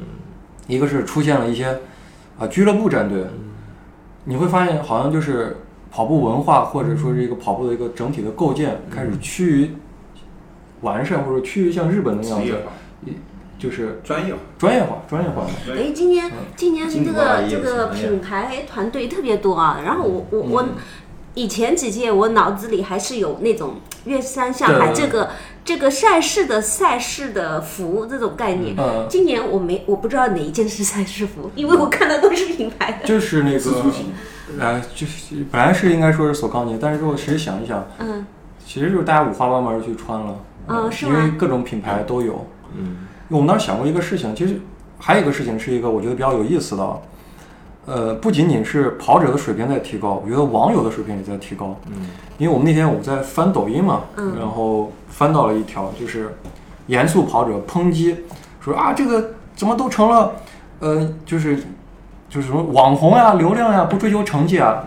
[0.67, 1.80] 一个是出现了一些
[2.39, 3.26] 啊俱乐部战队，
[4.24, 5.57] 你会发现好像就是
[5.91, 9.76] 跑步文化或者说是一个跑步的一个整体的构建开始趋于
[10.82, 12.55] 完善，或者趋于像日本那样子，
[13.62, 14.39] 就是专业化。
[14.57, 15.45] 专业化、专业化。
[15.70, 19.82] 哎，今年今年这个这个品牌团队特别多啊。
[19.86, 20.66] 然后我我我
[21.36, 25.30] 以前几届我脑子里还是有那种岳山向海这个
[25.64, 28.76] 这个赛事的赛事的服这种概念。
[28.78, 33.07] 嗯今年我没我不知道哪一件是赛事服，因为我看的都是品牌的。
[33.07, 33.72] 就是那个，
[34.59, 38.26] 呃，就是本来是应该说是索康尼，但是如果其实想一想，嗯
[38.66, 40.36] 其实就是大家五花八门地去穿了，
[40.70, 42.45] 因嗯是吗为各种品牌都有。
[42.74, 44.59] 嗯，我们当时想过一个事情，其实
[44.99, 46.97] 还有一个事情是一个我觉得比较有意思的啊，
[47.86, 51.75] 呃，不仅仅是跑者的水平在提高，我觉得网友的水平也在提高。
[51.88, 52.07] 嗯，
[52.38, 56.36] 因为我们那天我在翻抖音嘛，嗯然后翻到了一条，就是
[56.88, 58.17] 严肃跑者抨击
[58.59, 60.34] 说啊，这个怎么都成了，
[60.79, 61.57] 呃，就是
[62.29, 64.84] 就是什么网红呀、流量呀，不追求成绩啊。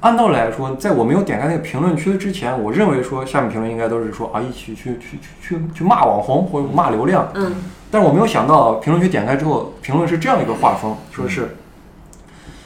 [0.00, 7.28] 按道理来说，在我没有点开那个评论区之前，我认为说下面评论应该都是说啊，一起去去去去去骂网红或者骂流量。
[7.34, 7.54] 嗯
[7.88, 11.56] 但是我没有想到，评论区点开之后，评论是这样一个画风，说是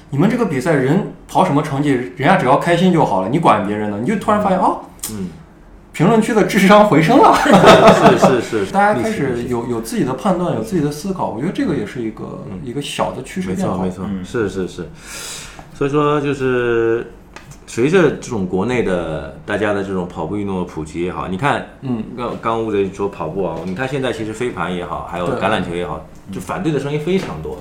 [0.08, 3.98] 你们这个比赛人跑什么成绩，人家只要开心就好了，你管别人呢？
[4.00, 4.80] 你就突然发现哦，
[5.12, 5.28] 嗯，
[5.92, 11.28] 评论区的智商回升了，是是是，大家开始有有自己的判断，有自己的思考。
[11.28, 14.08] 我觉得这个也是一个一个小的趋势变化没错没。
[14.08, 14.88] 错，嗯是是是，
[15.80, 17.10] 所以说就是
[17.66, 27.56] 随着这种国内的大家的这种跑步运动的普及也好，你看，嗯，刚刚吴贼说跑步啊，你看现在其实飞盘也好，还有橄榄球也好，就反对的声音非常多，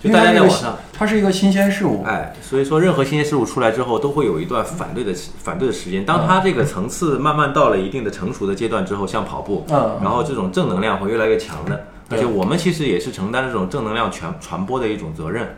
[0.00, 0.76] 就大家在网上。
[0.92, 6.06] 它是一个新鲜事物，哎，所以说任何新鲜事物出来之后，都会有一段反对的反对的时间。
[6.06, 11.84] 当它这个层次慢慢到了一定的成熟的阶段之后，像跑步，嗯然后这种正能量会越来越强的。
[12.08, 15.48] 而且我们其实也是承担这种正能量传传播的一种责任。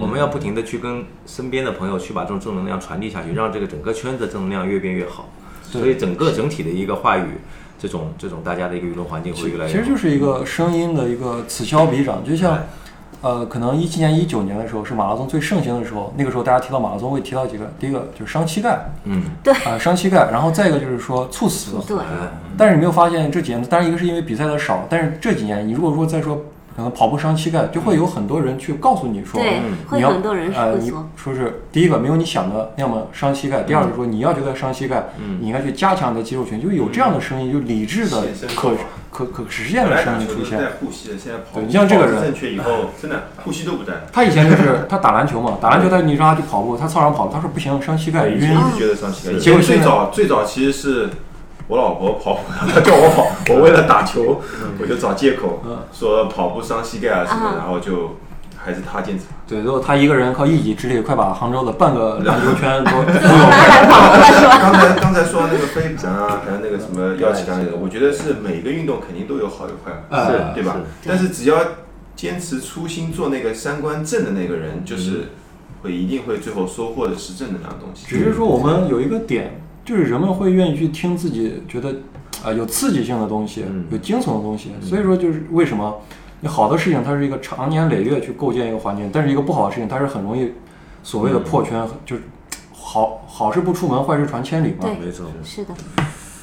[0.00, 5.28] 我们要不停的去跟身边的朋友去把这种正能量传递下去，让这个整个圈子正能量越变越好。
[5.62, 7.26] 所以整个整体的一个话语，
[7.78, 9.68] 这种这种大家的一个舆论环境会越来越好。
[9.68, 12.58] 其实就是一个声音的一个此消彼长，就像，
[13.20, 19.22] 呃，可能一七年、一九年的时候是马拉松最盛行的时候，那个时候大家提到马拉松会提到几个，第一个就是伤膝盖，嗯，
[19.66, 26.42] 啊、伤膝盖，然后再一个就是说猝死，对，哎但是你没有发现这几年，当然一个是因为比赛的少，但是这几年你如果说再说
[26.78, 38.22] 可能跑步伤膝盖，就会有很多人去告诉你说，对嗯会你要很多人呃，你说，是第一个没有你想的那么伤膝盖，第二个说你要觉得伤膝盖，嗯你应该去加强你的肌肉群，就有这样的声音，就理智的
[38.54, 38.76] 可
[39.10, 40.56] 可可可实现的声音出现。
[40.56, 43.94] 带护膝的，现在跑对你像这个人正确以后，真的护膝都不带。
[44.12, 48.54] 他以前就是他打篮球嘛，打篮球他你让他去跑步，他操场跑，他说不行，伤膝盖晕以前。
[48.54, 49.32] 一直觉得伤膝盖。
[49.34, 51.10] 以结果最早最早其实是
[51.68, 54.40] 我老婆跑步， 她叫我跑，我为了打球，
[54.80, 55.78] 我就找借口嗯。
[55.92, 58.16] 说跑步伤膝盖啊什么然后就
[58.56, 59.26] 还是她坚持？
[59.46, 62.90] 对，如果她一个人靠一己之力，快把杭州的半个 篮球圈都？
[64.60, 69.92] 刚才刚才说那个飞盘啊，还有那个什么腰旗杆那个，我觉得是每个运动肯定都有好有坏，
[70.26, 70.76] 是对吧？
[71.06, 71.56] 但是只要
[72.16, 75.28] 坚持初心做那个三观正的那个人，就是
[75.82, 78.06] 会一定会最后收获的是正能量的东西。
[78.08, 81.94] 只是说我们有一个点，就是人们会愿意去听自己觉得
[82.44, 84.70] 啊、有刺激性的东西，嗯有惊悚的东西。
[84.82, 85.98] 所以说就是为什么
[86.40, 90.52] 你好的事情它是一个长年累月去构建一个环境，但是一个不好的事情它是很容易
[91.02, 92.22] 所谓的破圈，就是
[92.70, 94.82] 好好事不出门，坏事传千里嘛。
[94.82, 95.72] 对没错，是的，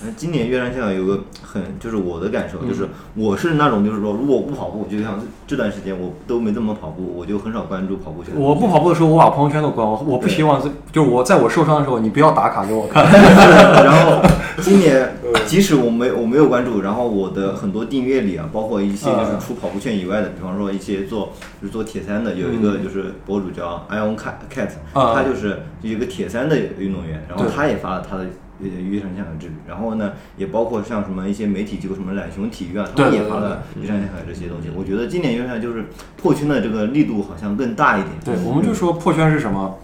[0.04, 8.34] 呃今年越南香港有个很，就是我的感受，嗯就是我是那种，就是说，如果我不跑步，就像这段时间我都没怎么跑步，我就很少关注跑步圈。
[8.36, 13.06] 我不跑步的时候，我把朋友圈都关了，我不希望是就是我在我受伤的时候，你不要打卡给我看。
[13.86, 14.22] 然后
[14.62, 15.16] 今年
[15.48, 21.32] 即使我没我没有关注，然后我的很多订阅里啊，包括一些就是除跑步圈以外的，比方说一些做
[21.62, 28.26] 就是做铁三的，有一个就是博主叫 Ion Cat 他就是一个铁三的运动员，然后他也发了他的。
[28.62, 34.70] 呃，越山香港之旅，然后呢，也包括像什么一些媒体机构，什么懒熊体育啊，他们也发了越山香港这些东西。
[34.76, 35.86] 我觉得今年越山就是
[36.16, 38.14] 破圈的这个力度好像更大一点。
[38.24, 39.78] 对，我们就说破圈是什么？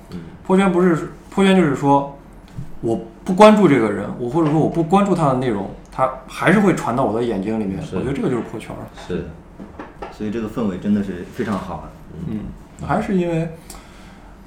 [0.44, 2.18] 破圈不是破圈，就是说
[2.82, 7.82] 我不关注这个人，我或者说我不关注他的内容，他还是会传到我的眼睛里面。
[7.82, 8.84] 是我觉得这个就是破圈儿。
[9.08, 9.24] 是的，
[10.12, 11.90] 所以这个氛围真的是非常好。
[12.28, 12.40] 嗯，
[12.86, 13.50] 还是因为，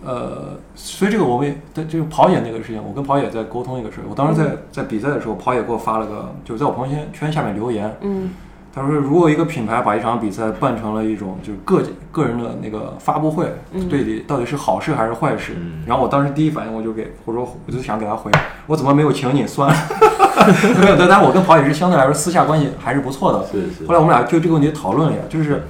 [0.05, 4.05] 呃，所以这个我们也在这个跑野那个事情，我跟跑野在沟通一个事儿。
[4.09, 8.31] 我当时在在比赛的时候，跑野给我发了个，就是在我朋友圈圈下面留言，嗯
[8.75, 11.81] 他说如果一个品牌把一场比赛办成了一种就是个
[12.11, 15.53] 个人的那个发布会，嗯对你到底是好事还是坏事？
[15.57, 18.33] 嗯然后我当时第一反应我就给我说我就想给他回，
[18.67, 19.73] 我怎么没有请你算？
[20.81, 23.47] 没有，但但我跟跑野是相对来说私下关系还是不错的。
[23.47, 25.69] 是是后来我们俩就这个问题讨论了一下，就是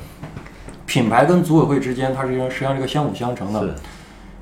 [0.87, 3.75] 品牌跟组委会之间，它是一个实际上是一个相辅相成的。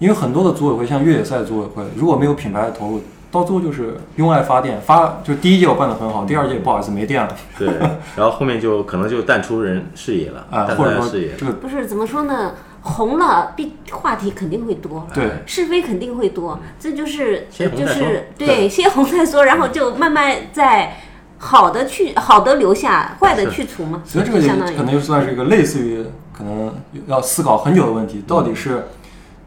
[0.02, 3.00] 是因为很多的组委会，像越野赛组委会，如果没有品牌的投入，
[3.30, 7.68] 到最后就是用爱发电，发就第一届我办的很好，第二届不好意思没电了对，
[8.16, 11.36] 然后后面就可能就淡出人视野了， 啊，淡或者说出人视野。
[11.36, 12.52] 这个不是怎么说呢？
[12.84, 20.96] 红了，必话题肯定会多，对是非肯定会多，这就是就是对，先红再说，然后就慢慢在
[21.38, 26.04] 好的去好的留下，坏的去除嘛，所以这个就相当于可能就算是一个类似于
[26.36, 26.74] 可能
[27.06, 28.88] 要思考很久的问题，到底是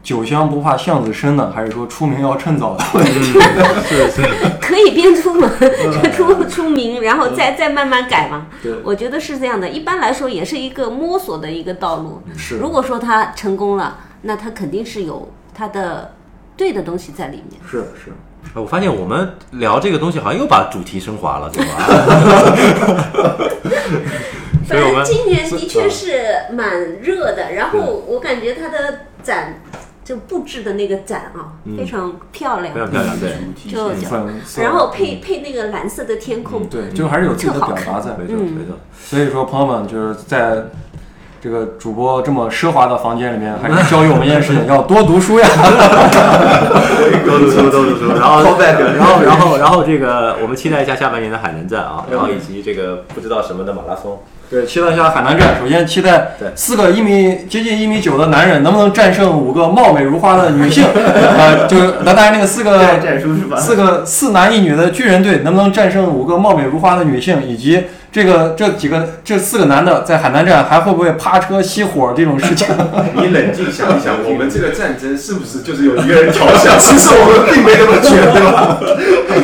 [0.06, 3.40] 酒香不怕巷子深呢，还是说出名要趁早的问题？
[3.88, 4.22] 是 是，
[4.62, 8.46] 可以边出门就 出出名，然后再再慢慢改嘛。
[8.62, 9.68] 对我觉得是这样的。
[9.68, 12.22] 一般来说，也是一个摸索的一个道路。
[12.36, 16.12] 是如果说他成功了，那他肯定是有他的
[16.56, 17.60] 对的东西在里面。
[17.68, 18.12] 是是，
[18.54, 21.74] 我发现我们聊这个东西好像又把主题升华了，对吧？
[24.68, 29.60] 反正今年的确是蛮热的，然后我感觉它的展
[30.06, 33.32] 就布置的那个展啊，非常漂亮非，常漂亮，对，
[33.68, 33.90] 就
[34.62, 38.10] 然后配配那个蓝色的天空，嗯对，就还是有自己的表达在。
[38.16, 38.78] 没错嗯没错。
[38.96, 40.66] 所以说，朋友们就是在
[41.40, 45.48] 这个主播这么奢华的房间里面，还是教育我们一件事情， 要多读书呀。
[47.26, 48.12] 多读书，多读书。
[48.12, 54.22] 然后，然后，然后，然后这个，我们期待一下下半年的海南站啊，然后以及这个不知道什么的马拉松。
[54.48, 55.58] 对，期待一下海南站。
[55.60, 60.84] 首先期待对四个一米接近一米九的男人能不能战胜五个貌美如花的女性？
[60.94, 63.56] 呃，就是那当然那个四个战战是吧？
[63.56, 67.84] 四个四男一女的巨人队能不能战胜五个貌美如花的女性，以及
[68.16, 72.66] 这个这几个这四个男的在海南站还会不会趴车熄火这种事情？
[73.14, 76.74] 你冷静想一想， 我们这个战争是不是就是有一个人调下？
[76.80, 78.80] 其实我们并没那么卷，对吧？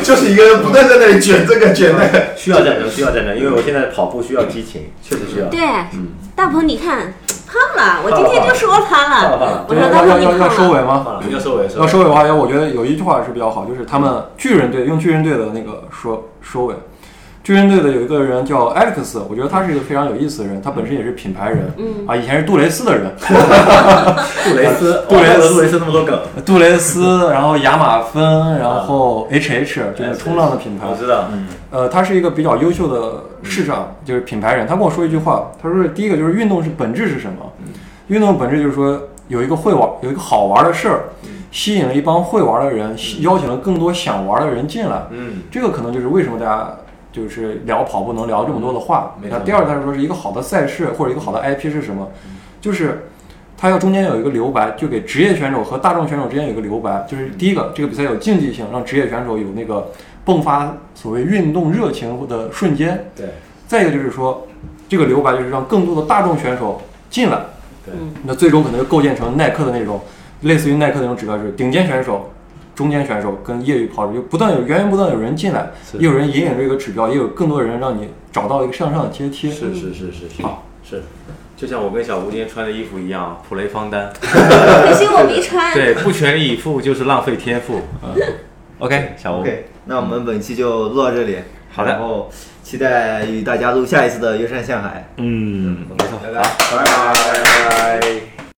[0.01, 2.29] 就是一个人不断在那里卷这个卷那个。
[2.35, 5.45] 需要战争，需要战争，因为我现在跑步需要激情，确实需要。
[5.49, 5.59] 对，
[6.35, 7.13] 大鹏你看
[7.45, 11.21] 胖了，我今天就说他胖了我要说大鹏你要要要，收尾吗？
[11.31, 16.73] 要收尾，要收尾的话，要我觉得有一句话是比较好，就是他们巨人队用巨人队的那个说收尾。
[17.43, 31.25] 巨人队的有一个人叫 Alex，我觉得他是一个非常有意思的人，他本身也是品牌人，嗯啊，以前是杜蕾斯的人，杜蕾斯，杜蕾斯杜蕾斯那么多梗，杜蕾斯，然后亚马芬，然后 HH 就是冲浪的品牌我，知道，
[31.69, 34.65] 呃，他是一个比较优秀的市长，就是品牌人。
[34.65, 37.51] 他跟我说一句话，他说第一个就是运动是本质是什么？
[38.07, 40.99] 运动本质就是说有一个会玩，有一个好玩的事儿，
[41.51, 45.03] 吸引了一帮会玩的人，吸邀请了更多想玩的人进来。
[45.11, 46.73] 嗯，这个可能就是为什么大家
[47.13, 49.15] 就是聊跑步能聊这么多的话。
[49.21, 52.09] 那第二，他说是一个好的赛事或者一个好的 IP 是什么？
[52.59, 53.05] 就是
[53.57, 57.05] 它要中间有一个留白，就给职业选手和大众选手之间有一个留白。
[57.07, 59.91] 就是第一个，这个比赛有竞技性，让职业选手有那个
[60.25, 63.05] 迸发所谓运动热情的瞬间。
[63.15, 63.27] 对，
[63.67, 64.47] 再一个就是说，
[64.89, 67.37] 这个留白就是让更多的大众选手进来，
[67.85, 70.01] 对嗯那最终可能就构建成耐克的那种，
[70.41, 72.31] 类似于耐克那种指标，就是顶尖选手、
[72.75, 79.51] 中间选手跟业余跑者，就不断有源源不断有人进来，是也有人引领这个指标，也有更多人让你找到一个向上的阶梯。
[79.51, 80.45] 是是是是是
[80.83, 81.03] 是，
[81.55, 84.11] 就像我跟小吴今天穿的衣服一样，普雷方丹。
[84.19, 85.73] 可惜我没穿。
[85.73, 87.79] 对，不全力以赴就是浪费天赋。
[88.03, 88.15] 嗯，
[88.79, 91.37] OK，小吴 OK，那我们本期就录到这里。
[91.75, 92.29] 好的然后
[92.61, 95.09] 期待与大家录下一次的约山向海。
[95.17, 96.41] 嗯，没错，拜拜。
[96.41, 98.32] 拜拜。